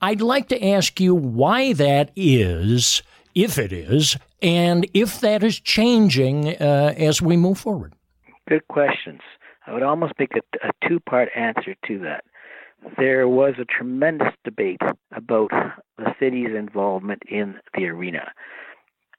I'd 0.00 0.20
like 0.20 0.48
to 0.48 0.64
ask 0.64 1.00
you 1.00 1.14
why 1.14 1.72
that 1.72 2.12
is, 2.14 3.02
if 3.34 3.58
it 3.58 3.72
is, 3.72 4.16
and 4.42 4.86
if 4.92 5.20
that 5.20 5.42
is 5.42 5.58
changing 5.58 6.48
uh, 6.60 6.94
as 6.96 7.22
we 7.22 7.36
move 7.36 7.58
forward. 7.58 7.94
Good 8.48 8.66
questions. 8.68 9.20
I 9.66 9.72
would 9.72 9.82
almost 9.82 10.14
make 10.18 10.32
a, 10.36 10.68
a 10.68 10.88
two 10.88 11.00
part 11.00 11.30
answer 11.34 11.74
to 11.86 11.98
that. 12.00 12.24
There 12.98 13.26
was 13.26 13.54
a 13.58 13.64
tremendous 13.64 14.34
debate 14.44 14.82
about 15.12 15.50
the 15.96 16.14
city's 16.20 16.54
involvement 16.54 17.22
in 17.26 17.56
the 17.74 17.86
arena. 17.86 18.32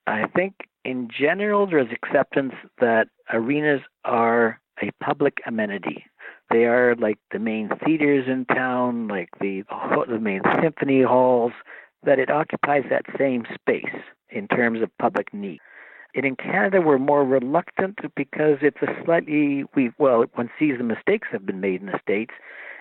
I 0.05 0.27
think 0.35 0.53
in 0.83 1.09
general, 1.09 1.65
there's 1.65 1.91
acceptance 1.91 2.53
that 2.79 3.07
arenas 3.33 3.81
are 4.03 4.59
a 4.81 4.91
public 5.03 5.39
amenity. 5.47 6.05
They 6.51 6.65
are 6.65 6.95
like 6.95 7.17
the 7.31 7.39
main 7.39 7.69
theaters 7.83 8.25
in 8.27 8.45
town, 8.45 9.07
like 9.07 9.29
the 9.41 9.63
the 10.07 10.19
main 10.19 10.41
symphony 10.61 11.01
halls. 11.01 11.53
That 12.03 12.19
it 12.19 12.29
occupies 12.29 12.83
that 12.91 13.05
same 13.17 13.45
space 13.55 13.95
in 14.29 14.47
terms 14.47 14.83
of 14.83 14.95
public 14.99 15.33
need. 15.33 15.59
And 16.15 16.25
in 16.25 16.35
Canada, 16.37 16.79
we're 16.81 16.97
more 16.97 17.25
reluctant 17.25 17.99
because 18.15 18.59
it's 18.61 18.81
a 18.81 19.03
slightly 19.03 19.65
we 19.75 19.91
well 19.97 20.23
one 20.35 20.49
sees 20.57 20.77
the 20.77 20.83
mistakes 20.83 21.27
have 21.31 21.45
been 21.45 21.59
made 21.59 21.81
in 21.81 21.87
the 21.87 21.99
states, 22.01 22.33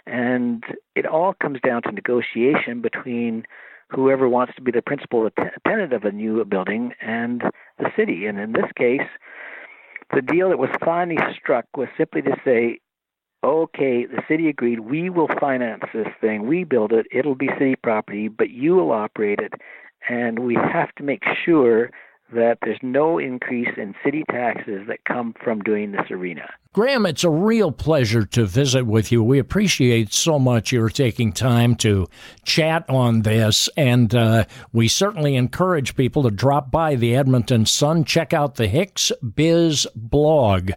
and 0.06 0.62
it 0.94 1.04
all 1.04 1.34
comes 1.34 1.58
down 1.60 1.82
to 1.82 1.92
negotiation 1.92 2.80
between 2.80 3.44
whoever 3.90 4.28
wants 4.28 4.54
to 4.54 4.62
be 4.62 4.70
the 4.70 4.82
principal 4.82 5.28
tenant 5.66 5.92
of 5.92 6.04
a 6.04 6.12
new 6.12 6.44
building 6.44 6.92
and 7.00 7.42
the 7.78 7.90
city. 7.96 8.26
And 8.26 8.38
in 8.38 8.52
this 8.52 8.70
case, 8.76 9.06
the 10.14 10.22
deal 10.22 10.48
that 10.50 10.58
was 10.58 10.70
finally 10.84 11.18
struck 11.38 11.66
was 11.76 11.88
simply 11.96 12.22
to 12.22 12.36
say, 12.44 12.78
okay, 13.44 14.06
the 14.06 14.22
city 14.26 14.48
agreed, 14.48 14.80
we 14.80 15.10
will 15.10 15.28
finance 15.40 15.82
this 15.92 16.08
thing, 16.20 16.46
we 16.46 16.64
build 16.64 16.92
it, 16.92 17.06
it'll 17.12 17.34
be 17.34 17.48
city 17.58 17.76
property, 17.82 18.28
but 18.28 18.50
you 18.50 18.74
will 18.74 18.90
operate 18.92 19.40
it. 19.40 19.52
And 20.08 20.40
we 20.40 20.54
have 20.54 20.94
to 20.96 21.02
make 21.02 21.22
sure 21.44 21.90
that 22.34 22.58
there's 22.62 22.78
no 22.82 23.18
increase 23.18 23.76
in 23.76 23.94
city 24.04 24.24
taxes 24.30 24.86
that 24.88 25.04
come 25.04 25.34
from 25.42 25.60
doing 25.62 25.92
this 25.92 26.10
arena. 26.10 26.48
Graham, 26.72 27.06
it's 27.06 27.22
a 27.22 27.30
real 27.30 27.70
pleasure 27.70 28.24
to 28.26 28.44
visit 28.44 28.84
with 28.84 29.12
you. 29.12 29.22
We 29.22 29.38
appreciate 29.38 30.12
so 30.12 30.40
much 30.40 30.72
your 30.72 30.88
taking 30.88 31.32
time 31.32 31.76
to 31.76 32.08
chat 32.44 32.84
on 32.88 33.22
this, 33.22 33.68
and 33.76 34.12
uh, 34.12 34.44
we 34.72 34.88
certainly 34.88 35.36
encourage 35.36 35.94
people 35.94 36.24
to 36.24 36.30
drop 36.30 36.72
by 36.72 36.96
the 36.96 37.14
Edmonton 37.14 37.64
Sun, 37.64 38.04
check 38.04 38.32
out 38.32 38.56
the 38.56 38.66
Hicks 38.66 39.12
Biz 39.22 39.86
blog. 39.94 40.72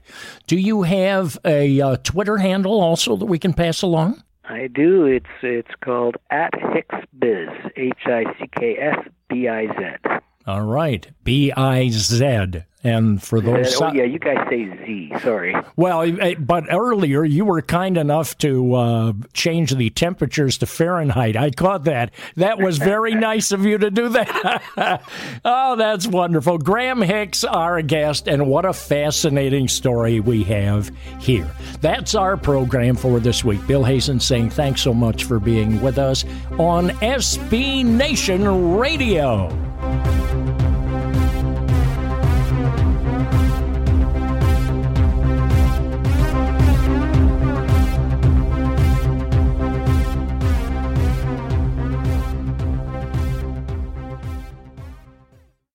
Do 0.45 0.55
you 0.55 0.83
have 0.83 1.39
a 1.43 1.81
uh, 1.81 1.97
Twitter 1.97 2.37
handle 2.37 2.79
also 2.79 3.15
that 3.15 3.25
we 3.25 3.39
can 3.39 3.53
pass 3.53 3.81
along? 3.81 4.21
I 4.49 4.67
do. 4.67 5.05
It's 5.05 5.25
it's 5.41 5.75
called 5.83 6.15
at 6.29 6.53
Hicks 6.73 7.05
Biz, 7.19 7.49
H 7.75 7.93
I 8.05 8.23
C 8.39 8.49
K 8.57 8.77
S 8.77 8.99
B 9.29 9.47
I 9.47 9.65
Z. 9.65 10.19
All 10.47 10.61
right, 10.61 11.11
B 11.25 11.51
I 11.51 11.89
Z. 11.89 12.63
And 12.87 13.21
for 13.21 13.41
those, 13.41 13.81
oh 13.81 13.91
yeah, 13.91 14.05
you 14.05 14.17
guys 14.17 14.47
say 14.49 14.65
Z. 14.85 15.11
Sorry. 15.21 15.53
Well, 15.75 16.03
eh, 16.03 16.35
but 16.39 16.63
earlier 16.71 17.25
you 17.25 17.43
were 17.43 17.61
kind 17.61 17.97
enough 17.97 18.37
to 18.37 18.73
uh, 18.75 19.13
change 19.33 19.75
the 19.75 19.89
temperatures 19.89 20.57
to 20.59 20.65
Fahrenheit. 20.65 21.35
I 21.35 21.51
caught 21.51 21.83
that. 21.83 22.11
That 22.37 22.59
was 22.59 22.77
very 22.77 23.13
nice 23.29 23.51
of 23.51 23.65
you 23.65 23.77
to 23.77 23.91
do 23.91 24.07
that. 24.07 25.01
oh, 25.43 25.75
that's 25.75 26.07
wonderful. 26.07 26.59
Graham 26.59 27.01
Hicks, 27.01 27.43
our 27.43 27.81
guest, 27.81 28.29
and 28.29 28.47
what 28.47 28.63
a 28.63 28.71
fascinating 28.71 29.67
story 29.67 30.21
we 30.21 30.43
have 30.43 30.89
here. 31.19 31.51
That's 31.81 32.15
our 32.15 32.37
program 32.37 32.95
for 32.95 33.19
this 33.19 33.43
week. 33.43 33.67
Bill 33.67 33.83
Hazen 33.83 34.21
saying 34.21 34.51
thanks 34.51 34.81
so 34.81 34.93
much 34.93 35.25
for 35.25 35.41
being 35.41 35.81
with 35.81 35.97
us 35.97 36.23
on 36.57 36.91
SB 37.01 37.83
Nation 37.83 38.77
Radio. 38.77 40.46